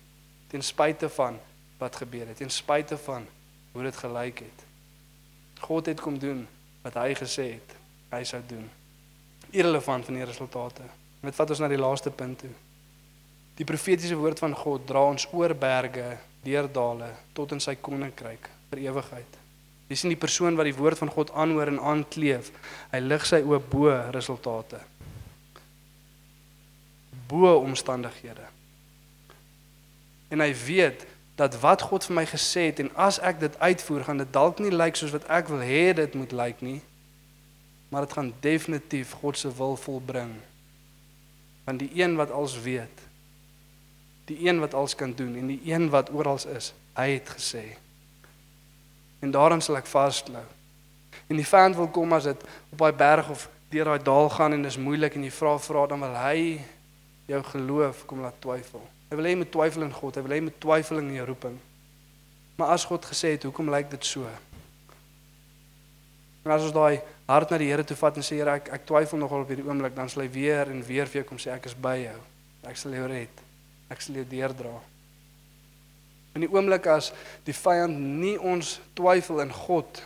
Ten 0.48 0.62
spyte 0.62 1.10
van 1.10 1.40
wat 1.78 1.96
gebeur 1.96 2.28
het, 2.28 2.38
ten 2.38 2.50
spyte 2.50 2.98
van 2.98 3.26
hoe 3.72 3.84
dit 3.84 3.98
gelyk 3.98 4.40
het. 4.40 4.66
God 5.60 5.86
het 5.86 6.02
kom 6.02 6.20
doen 6.20 6.48
wat 6.88 7.02
hy 7.04 7.16
gesê 7.20 7.50
het 7.58 7.76
hy 8.14 8.24
sou 8.24 8.40
doen. 8.48 8.64
Irrelevant 9.52 10.08
van 10.08 10.16
die 10.16 10.28
resultate. 10.28 10.86
Dit 11.22 11.36
vat 11.36 11.52
ons 11.52 11.62
na 11.64 11.68
die 11.72 11.80
laaste 11.80 12.12
punt 12.16 12.40
toe. 12.44 12.54
Die 13.58 13.68
profetiese 13.68 14.16
woord 14.16 14.40
van 14.40 14.54
God 14.56 14.86
dra 14.88 15.02
ons 15.10 15.26
oor 15.34 15.56
berge, 15.58 16.14
deur 16.46 16.70
dale 16.72 17.10
tot 17.36 17.52
in 17.56 17.64
sy 17.64 17.76
koninkryk 17.82 18.48
vir 18.72 18.84
ewigheid. 18.86 19.40
Jy 19.88 19.98
sien 19.98 20.12
die 20.12 20.20
persoon 20.20 20.60
wat 20.60 20.68
die 20.68 20.76
woord 20.76 21.00
van 21.00 21.12
God 21.12 21.32
aanhoor 21.36 21.72
en 21.72 21.82
aankleef, 21.92 22.52
hy 22.92 23.02
lig 23.04 23.26
sy 23.28 23.42
oop 23.48 23.68
bo 23.72 23.92
resultate. 24.14 24.80
Bo 27.28 27.58
omstandighede. 27.60 28.46
En 30.32 30.44
hy 30.44 30.52
weet 30.66 31.08
dat 31.38 31.60
wat 31.62 31.82
God 31.86 32.06
vir 32.08 32.16
my 32.18 32.26
gesê 32.26 32.70
het 32.72 32.80
en 32.82 32.90
as 32.98 33.20
ek 33.22 33.40
dit 33.40 33.60
uitvoer, 33.62 34.04
gaan 34.04 34.18
dit 34.18 34.32
dalk 34.34 34.60
nie 34.60 34.74
lyk 34.74 34.98
soos 34.98 35.14
wat 35.14 35.28
ek 35.30 35.52
wil 35.54 35.62
hê 35.62 35.94
dit 35.94 36.16
moet 36.18 36.34
lyk 36.34 36.64
nie, 36.66 36.80
maar 37.94 38.08
dit 38.08 38.16
gaan 38.18 38.34
definitief 38.42 39.14
God 39.22 39.38
se 39.38 39.52
wil 39.54 39.78
volbring. 39.78 40.34
Want 41.70 41.80
die 41.80 41.92
een 41.94 42.18
wat 42.18 42.34
alles 42.34 42.58
weet, 42.62 43.06
die 44.26 44.48
een 44.48 44.60
wat 44.60 44.74
alles 44.74 44.96
kan 44.98 45.14
doen 45.14 45.36
en 45.38 45.54
die 45.54 45.62
een 45.70 45.90
wat 45.94 46.10
oral 46.10 46.42
is, 46.58 46.74
hy 46.98 47.10
het 47.20 47.30
gesê. 47.30 47.78
En 49.22 49.32
daarin 49.32 49.62
sal 49.62 49.78
ek 49.78 49.86
vasklou. 49.86 50.46
En 51.28 51.38
die 51.38 51.48
vyand 51.48 51.78
wil 51.78 51.90
kom 51.94 52.18
as 52.18 52.26
dit 52.26 52.44
op 52.74 52.82
daai 52.82 52.94
berg 52.98 53.30
of 53.30 53.46
deur 53.70 53.94
daai 53.94 54.04
dal 54.04 54.30
gaan 54.34 54.58
en 54.58 54.66
dis 54.66 54.82
moeilik 54.82 55.16
en 55.16 55.26
jy 55.28 55.32
vra 55.38 55.58
vra 55.62 55.86
dan 55.92 56.02
wil 56.02 56.18
hy 56.18 56.62
jou 57.30 57.42
geloof 57.54 58.06
kom 58.10 58.26
laat 58.26 58.42
twyfel. 58.42 58.82
Hy 59.08 59.16
wil 59.16 59.28
hê 59.28 59.34
jy 59.34 59.40
moet 59.40 59.52
twyfel 59.54 59.86
in 59.88 59.96
God, 59.96 60.18
hy 60.18 60.26
wil 60.26 60.36
hê 60.36 60.40
jy 60.42 60.48
moet 60.50 60.60
twyfel 60.64 61.02
in 61.02 61.14
jou 61.16 61.28
roeping. 61.30 61.56
Maar 62.58 62.74
as 62.74 62.86
God 62.90 63.06
gesê 63.06 63.36
het, 63.36 63.46
hoekom 63.48 63.70
lyk 63.72 63.92
dit 63.94 64.06
so? 64.06 64.28
En 66.44 66.54
as 66.56 66.66
ons 66.66 66.76
daai 66.76 67.00
hart 67.28 67.52
na 67.52 67.60
die 67.62 67.70
Here 67.70 67.84
toe 67.84 67.98
vat 68.00 68.18
en 68.20 68.26
sê 68.26 68.40
Here, 68.40 68.58
ek 68.60 68.72
ek 68.80 68.86
twyfel 68.90 69.20
nogal 69.22 69.46
op 69.46 69.52
hierdie 69.52 69.68
oomblik, 69.68 69.96
dan 69.96 70.12
sal 70.12 70.26
hy 70.26 70.30
weer 70.34 70.72
en 70.74 70.84
weer 70.88 71.10
vir 71.12 71.22
jou 71.22 71.30
kom 71.32 71.42
sê 71.42 71.54
ek 71.56 71.70
is 71.70 71.76
by 71.78 71.98
jou. 72.02 72.20
Ek 72.68 72.80
sal 72.80 72.96
jou 72.96 73.08
red. 73.12 73.44
Ek 73.94 74.04
sal 74.04 74.20
jou 74.20 74.26
deurdra. 74.28 74.74
In 76.36 76.44
die 76.46 76.52
oomblik 76.52 76.88
as 76.92 77.12
die 77.48 77.56
vyand 77.56 77.98
nie 78.22 78.36
ons 78.38 78.78
twyfel 78.98 79.42
in 79.46 79.54
God 79.56 80.04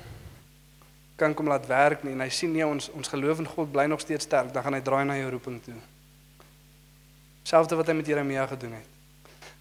kan 1.22 1.36
kom 1.38 1.50
laat 1.52 1.68
werk 1.70 2.02
nie 2.02 2.16
en 2.16 2.24
hy 2.24 2.30
sien 2.34 2.50
nie 2.54 2.64
ons 2.66 2.88
ons 2.98 3.12
geloof 3.14 3.44
in 3.44 3.50
God 3.50 3.70
bly 3.74 3.86
nog 3.90 4.02
steeds 4.02 4.26
sterk, 4.26 4.50
dan 4.54 4.66
gaan 4.66 4.78
hy 4.78 4.82
draai 4.86 5.04
na 5.06 5.20
jou 5.20 5.30
roeping 5.36 5.60
toe. 5.66 5.78
Selfs 7.46 7.74
wat 7.78 7.90
hy 7.90 7.98
met 7.98 8.10
Jeremia 8.10 8.48
gedoen 8.50 8.80
het. 8.80 8.91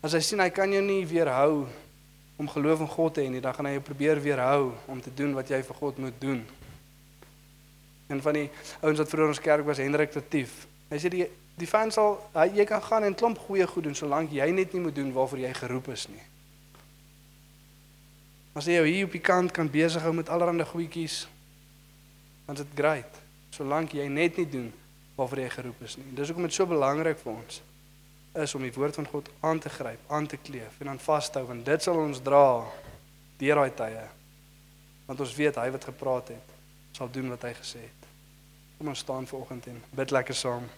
As 0.01 0.15
hy 0.17 0.21
sien 0.25 0.41
hy 0.41 0.49
kan 0.49 0.71
jou 0.73 0.81
nie 0.81 1.03
weerhou 1.05 1.67
om 2.41 2.49
geloof 2.49 2.81
in 2.81 2.89
God 2.89 3.15
te 3.15 3.21
hê 3.21 3.29
nie, 3.29 3.43
dan 3.45 3.53
gaan 3.53 3.69
hy 3.69 3.75
jou 3.75 3.83
probeer 3.85 4.21
weerhou 4.25 4.71
om 4.89 5.01
te 5.05 5.13
doen 5.13 5.35
wat 5.37 5.53
jy 5.53 5.61
vir 5.67 5.77
God 5.77 5.99
moet 6.01 6.17
doen. 6.23 6.41
En 8.09 8.23
van 8.25 8.39
die 8.39 8.47
ouens 8.81 9.03
wat 9.03 9.13
vroeër 9.13 9.35
ons 9.35 9.43
kerk 9.45 9.69
was, 9.69 9.83
Hendrik 9.83 10.15
Tatief. 10.15 10.65
Hy 10.89 11.03
sê 11.03 11.13
die 11.13 11.29
die 11.61 11.69
vyand 11.69 11.93
sal 11.93 12.15
hy 12.33 12.47
jy 12.57 12.65
kan 12.65 12.81
gaan 12.81 13.05
en 13.05 13.13
klomp 13.13 13.37
goeie 13.45 13.67
goed 13.69 13.85
doen 13.85 13.97
solank 13.99 14.31
jy 14.33 14.47
net 14.57 14.73
nie 14.73 14.81
moet 14.81 14.95
doen 14.97 15.11
waarvoor 15.13 15.43
jy 15.43 15.51
geroep 15.59 15.91
is 15.93 16.07
nie. 16.09 16.23
As 18.57 18.65
jy 18.65 18.79
jou 18.79 18.87
hier 18.89 19.05
op 19.11 19.13
die 19.13 19.21
kant 19.21 19.53
kan 19.53 19.69
besig 19.69 20.01
hou 20.01 20.15
met 20.17 20.33
allerlei 20.33 20.65
goedjies, 20.65 21.27
dan 22.47 22.57
is 22.57 22.65
dit 22.65 22.79
great. 22.81 23.21
Solank 23.53 23.93
jy 23.93 24.09
net 24.09 24.41
nie 24.41 24.49
doen 24.49 24.71
waarvoor 25.19 25.45
jy 25.45 25.51
geroep 25.53 25.85
is 25.85 26.01
nie. 26.01 26.09
Dis 26.17 26.33
hoekom 26.33 26.49
dit 26.49 26.57
so 26.57 26.65
belangrik 26.71 27.21
vir 27.21 27.37
ons 27.37 27.61
is 27.61 27.70
om 28.35 28.63
die 28.63 28.73
woord 28.73 28.95
van 28.95 29.07
God 29.07 29.29
aan 29.41 29.59
te 29.59 29.69
gryp, 29.69 30.01
aan 30.07 30.27
te 30.27 30.37
kleef 30.37 30.81
en 30.81 30.89
aan 30.89 30.99
vas 30.99 31.31
te 31.31 31.39
hou 31.39 31.49
want 31.49 31.65
dit 31.67 31.83
sal 31.83 31.99
ons 31.99 32.23
dra 32.23 32.65
deur 33.41 33.57
daai 33.63 33.75
tye. 33.75 34.05
Want 35.07 35.21
ons 35.21 35.35
weet 35.35 35.57
hy 35.57 35.71
wat 35.71 35.85
gepraat 35.85 36.29
het, 36.29 36.53
sal 36.93 37.11
doen 37.11 37.33
wat 37.33 37.43
hy 37.43 37.55
gesê 37.59 37.83
het. 37.83 38.07
Kom 38.79 38.93
ons 38.93 39.03
staan 39.03 39.27
vanoggend 39.27 39.67
en 39.67 39.83
bid 39.97 40.15
lekker 40.15 40.37
saam. 40.37 40.69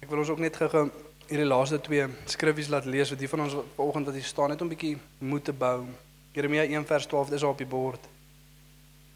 Ek 0.00 0.12
wil 0.12 0.22
ons 0.22 0.30
ook 0.30 0.38
net 0.38 0.56
gou 0.56 0.86
hierdie 1.26 1.48
laaste 1.48 1.80
twee 1.82 2.06
skriffies 2.30 2.68
laat 2.70 2.84
lees 2.86 3.10
wat 3.10 3.18
hier 3.18 3.32
van 3.32 3.42
ons 3.48 3.56
vanoggend 3.74 4.06
wat 4.06 4.14
hier 4.14 4.28
staan 4.28 4.54
net 4.54 4.60
om 4.62 4.68
'n 4.68 4.74
bietjie 4.76 4.98
moed 5.18 5.44
te 5.44 5.52
bou. 5.52 5.86
Jeremia 6.32 6.62
1 6.62 6.86
vers 6.86 7.06
12 7.06 7.32
is 7.32 7.42
op 7.42 7.58
die 7.58 7.66
bord. 7.66 8.06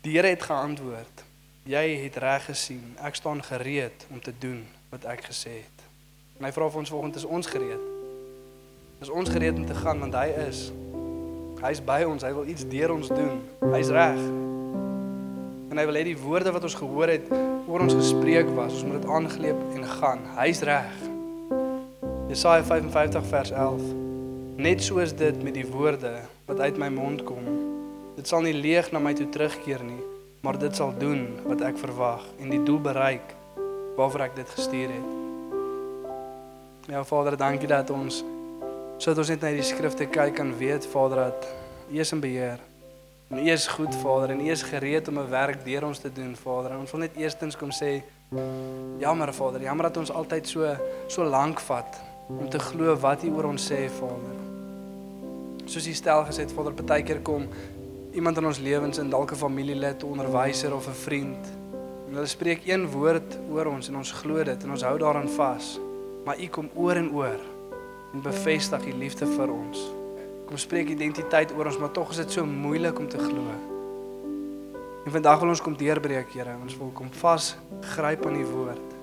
Die 0.01 0.17
Here 0.17 0.27
het 0.27 0.43
geantwoord: 0.43 1.25
Jy 1.69 1.85
het 2.05 2.17
reg 2.17 2.45
gesien. 2.45 2.97
Ek 3.05 3.15
staan 3.15 3.43
gereed 3.45 4.07
om 4.09 4.21
te 4.21 4.33
doen 4.39 4.65
wat 4.89 5.05
ek 5.05 5.27
gesê 5.29 5.61
het. 5.61 5.83
En 6.39 6.47
hy 6.49 6.53
vra 6.57 6.71
vir 6.73 6.81
ons 6.81 6.93
vanoggend 6.93 7.19
is 7.21 7.27
ons 7.29 7.47
gereed? 7.53 7.83
Is 9.05 9.13
ons 9.13 9.29
gereed 9.29 9.59
om 9.61 9.67
te 9.69 9.77
gaan 9.77 10.01
want 10.01 10.17
hy 10.17 10.31
is 10.49 10.71
hy's 11.61 11.83
by 11.85 12.01
ons. 12.09 12.25
Hy 12.25 12.33
wil 12.33 12.49
iets 12.49 12.65
deur 12.65 12.95
ons 12.95 13.13
doen. 13.13 13.43
Hy's 13.75 13.93
reg. 13.93 14.21
En 15.71 15.79
hy 15.79 15.85
wil 15.91 16.01
hê 16.01 16.07
die 16.09 16.19
woorde 16.19 16.55
wat 16.57 16.65
ons 16.65 16.81
gehoor 16.81 17.13
het 17.13 17.29
oor 17.69 17.85
ons 17.85 17.95
gespreek 17.95 18.49
was, 18.57 18.81
ons 18.81 18.89
moet 18.89 19.03
dit 19.03 19.11
aangleep 19.13 19.61
en 19.77 19.85
gaan. 20.01 20.25
Hy's 20.41 20.65
reg. 20.65 20.97
Jesaja 22.33 22.65
55 22.65 23.29
vers 23.29 23.53
11. 23.53 23.85
Net 24.65 24.81
so 24.83 25.05
is 25.05 25.13
dit 25.13 25.45
met 25.45 25.61
die 25.61 25.69
woorde 25.69 26.17
wat 26.49 26.65
uit 26.65 26.81
my 26.81 26.89
mond 26.89 27.23
kom. 27.29 27.70
Dit 28.21 28.29
sal 28.29 28.43
nie 28.45 28.53
leeg 28.53 28.91
na 28.93 29.01
my 29.01 29.15
toe 29.17 29.31
terugkeer 29.33 29.81
nie, 29.81 30.03
maar 30.45 30.59
dit 30.61 30.77
sal 30.77 30.91
doen 30.93 31.23
wat 31.47 31.63
ek 31.65 31.79
verwag 31.81 32.21
en 32.37 32.51
die 32.53 32.59
doel 32.67 32.77
bereik 32.85 33.31
waarvoor 33.97 34.27
ek 34.27 34.35
dit 34.37 34.51
gestuur 34.59 34.93
het. 34.93 35.07
Ja 36.93 37.01
Vader, 37.09 37.39
dankie 37.41 37.71
dat 37.71 37.89
ons 37.95 38.19
sodat 39.01 39.23
ons 39.23 39.33
net 39.33 39.47
na 39.47 39.55
die 39.57 39.65
skrifte 39.65 40.05
kyk 40.13 40.43
en 40.45 40.53
weet 40.61 40.85
Vader 40.93 41.23
dat 41.31 41.49
U 41.89 41.97
is 42.05 42.13
in 42.13 42.21
beheer. 42.21 42.61
En 43.33 43.41
U 43.41 43.49
is 43.55 43.65
goed, 43.73 43.97
Vader, 44.03 44.37
en 44.37 44.45
U 44.45 44.53
is 44.53 44.67
gereed 44.69 45.09
om 45.09 45.25
'n 45.25 45.33
werk 45.33 45.65
deur 45.65 45.89
ons 45.89 46.05
te 46.05 46.13
doen, 46.13 46.37
Vader. 46.37 46.77
En 46.77 46.85
ons 46.85 46.93
wil 46.93 47.01
net 47.01 47.17
eerstens 47.17 47.57
kom 47.57 47.73
sê, 47.73 48.03
jammer, 48.99 49.33
Vader, 49.33 49.63
jammer 49.63 49.89
dat 49.89 49.97
ons 49.97 50.13
altyd 50.13 50.47
so 50.47 50.77
so 51.09 51.25
lank 51.25 51.61
vat 51.61 52.01
om 52.29 52.49
te 52.51 52.59
glo 52.59 52.97
wat 52.97 53.25
U 53.25 53.33
oor 53.33 53.45
ons 53.45 53.73
sê, 53.73 53.89
Vader. 53.89 54.37
Soos 55.65 55.87
U 55.87 55.93
stel 55.93 56.25
gesê 56.25 56.41
het, 56.45 56.53
Vader, 56.53 56.73
partykeer 56.73 57.23
kom 57.23 57.49
iemand 58.13 58.37
in 58.37 58.47
ons 58.47 58.59
lewens 58.59 58.99
in 58.99 59.11
dalk 59.11 59.33
'n 59.33 59.37
familielid, 59.37 60.03
'n 60.03 60.07
onderwyser 60.07 60.75
of 60.75 60.89
'n 60.89 61.01
vriend. 61.07 61.47
En 62.09 62.15
hulle 62.15 62.27
spreek 62.27 62.67
een 62.67 62.91
woord 62.91 63.39
oor 63.51 63.67
ons 63.67 63.89
en 63.89 63.97
ons 63.97 64.13
glo 64.13 64.45
dit 64.45 64.63
en 64.65 64.71
ons 64.71 64.83
hou 64.83 64.99
daaraan 64.99 65.29
vas. 65.29 65.81
Maar 66.25 66.41
U 66.41 66.47
kom 66.49 66.71
oor 66.75 66.97
en 66.97 67.13
oor 67.13 67.41
en 68.13 68.23
bevestig 68.23 68.87
U 68.87 68.93
liefde 68.93 69.27
vir 69.27 69.51
ons 69.51 69.99
kom 70.51 70.59
spreek 70.59 70.89
identiteit 70.91 71.53
oor 71.55 71.69
ons, 71.71 71.77
maar 71.79 71.93
tog 71.95 72.11
is 72.11 72.25
dit 72.25 72.33
so 72.35 72.43
moeilik 72.43 72.99
om 72.99 73.07
te 73.09 73.19
glo. 73.23 73.53
En 75.07 75.15
vandag 75.15 75.39
wil 75.39 75.53
ons 75.55 75.63
kom 75.63 75.77
deurbreek, 75.79 76.35
Here. 76.35 76.57
Ons 76.59 76.75
wil 76.79 76.91
kom 76.95 77.07
vas 77.21 77.53
gryp 77.95 78.27
aan 78.27 78.41
die 78.41 78.49
woord. 78.51 78.99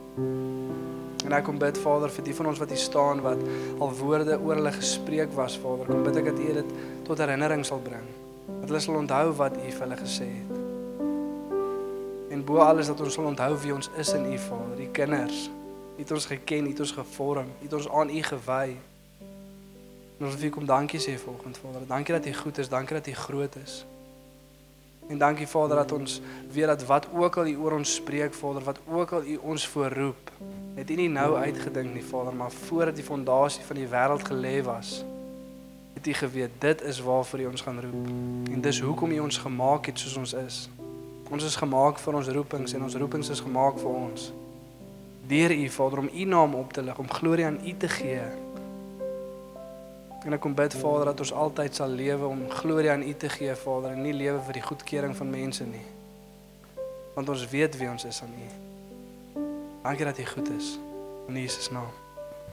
En 1.23 1.35
ek 1.39 1.47
kom 1.47 1.55
bid 1.59 1.79
Vader 1.79 2.11
vir 2.11 2.27
die 2.27 2.35
van 2.35 2.51
ons 2.51 2.59
wat 2.59 2.75
hier 2.75 2.83
staan 2.83 3.23
wat 3.23 3.39
al 3.79 3.95
woorde 3.95 4.35
oor 4.35 4.59
hulle 4.59 4.75
gespreek 4.75 5.31
was, 5.39 5.55
Vader. 5.63 5.87
Kom 5.87 6.03
bid 6.03 6.19
ek 6.19 6.33
dat 6.33 6.43
U 6.43 6.53
dit 6.59 6.79
tot 7.07 7.23
herinnering 7.23 7.63
sal 7.67 7.79
bring. 7.83 8.03
Dat 8.47 8.69
hulle 8.69 8.79
sal 8.79 8.95
onthou 8.95 9.31
wat 9.39 9.57
U 9.57 9.67
vir 9.67 9.83
hulle 9.85 9.99
gesê 9.99 10.27
het. 10.31 10.55
En 12.31 12.43
bo 12.45 12.63
alles 12.63 12.87
dat 12.87 13.01
ons 13.01 13.13
sal 13.13 13.29
onthou 13.29 13.51
wie 13.63 13.73
ons 13.75 13.89
is 13.97 14.13
in 14.13 14.25
U, 14.31 14.37
Vader, 14.37 14.75
die 14.79 14.91
kinders. 14.91 15.47
U 15.97 15.99
het 16.01 16.11
ons 16.11 16.25
geken, 16.25 16.65
U 16.65 16.69
het 16.69 16.79
ons 16.79 16.91
gevorm, 16.91 17.51
U 17.59 17.63
het 17.63 17.73
ons 17.73 17.89
aan 17.89 18.09
U 18.09 18.23
gewy. 18.31 18.77
En 20.17 20.25
ons 20.25 20.33
wil 20.33 20.41
vir 20.47 20.55
kom 20.55 20.65
dankie 20.65 20.99
sê 21.01 21.17
vanoggend 21.21 21.59
Vader. 21.61 21.85
Dankie 21.87 22.15
dat 22.15 22.25
U 22.25 22.33
goed 22.33 22.57
is, 22.57 22.69
dankie 22.69 22.97
dat 22.97 23.07
U 23.07 23.13
groot 23.13 23.55
is. 23.63 23.85
En 25.07 25.17
dankie 25.17 25.47
Vader 25.47 25.75
dat 25.75 25.91
ons 25.91 26.21
weet 26.51 26.67
dat 26.67 26.85
wat 26.85 27.07
ook 27.13 27.37
al 27.37 27.47
U 27.47 27.55
oor 27.57 27.71
ons 27.71 27.93
spreek 27.95 28.33
Vader, 28.33 28.63
wat 28.63 28.79
ook 28.87 29.11
al 29.11 29.23
U 29.23 29.35
ons 29.35 29.67
voorroep, 29.67 30.31
het 30.75 30.89
U 30.89 30.95
nie 30.95 31.09
nou 31.09 31.35
uitgedink 31.35 31.93
nie 31.93 32.03
Vader, 32.03 32.35
maar 32.35 32.51
voordat 32.51 32.95
die 32.95 33.05
fondasie 33.05 33.63
van 33.63 33.79
die 33.79 33.87
wêreld 33.87 34.27
gelê 34.27 34.57
was, 34.63 35.03
U 36.07 36.13
geweet 36.13 36.51
dit 36.59 36.81
is 36.81 36.99
waarvoor 36.99 37.39
U 37.39 37.45
ons 37.45 37.61
gaan 37.61 37.79
roep. 37.81 38.07
En 38.51 38.61
dis 38.61 38.79
hoekom 38.81 39.11
U 39.11 39.19
ons 39.19 39.37
gemaak 39.37 39.85
het 39.85 39.99
soos 39.99 40.17
ons 40.17 40.33
is. 40.33 40.69
Ons 41.29 41.43
is 41.43 41.55
gemaak 41.55 41.99
vir 41.99 42.15
ons 42.15 42.27
roepings 42.27 42.73
en 42.73 42.83
ons 42.87 42.95
roepings 42.95 43.29
is 43.29 43.43
gemaak 43.43 43.79
vir 43.79 43.89
ons. 43.89 44.31
deur 45.27 45.51
U 45.51 45.69
Vader 45.69 45.99
om 45.99 46.09
U 46.13 46.23
naam 46.23 46.55
op 46.55 46.73
te 46.73 46.81
lig, 46.81 46.97
om 46.97 47.09
glorie 47.11 47.45
aan 47.45 47.59
U 47.65 47.73
te 47.77 47.89
gee. 47.89 48.21
En 50.23 50.33
ek 50.33 50.39
kom 50.39 50.55
bid 50.55 50.73
Vader 50.73 51.11
dat 51.11 51.19
ons 51.19 51.33
altyd 51.33 51.75
sal 51.75 51.91
lewe 51.91 52.25
om 52.27 52.47
glorie 52.49 52.91
aan 52.91 53.03
U 53.03 53.13
te 53.13 53.29
gee 53.29 53.55
Vader 53.55 53.91
en 53.91 54.01
nie 54.07 54.15
lewe 54.15 54.39
vir 54.47 54.59
die 54.61 54.65
goedkeuring 54.69 55.15
van 55.15 55.29
mense 55.29 55.67
nie. 55.67 55.85
Want 57.15 57.29
ons 57.29 57.47
weet 57.51 57.77
wie 57.77 57.91
ons 57.91 58.07
is 58.07 58.23
aan 58.23 58.33
U. 58.39 58.49
Dankie 59.83 60.05
dat 60.05 60.19
U 60.19 60.25
goed 60.25 60.51
is. 60.55 60.75
In 61.27 61.35
Jesus 61.35 61.71
naam. 61.71 62.06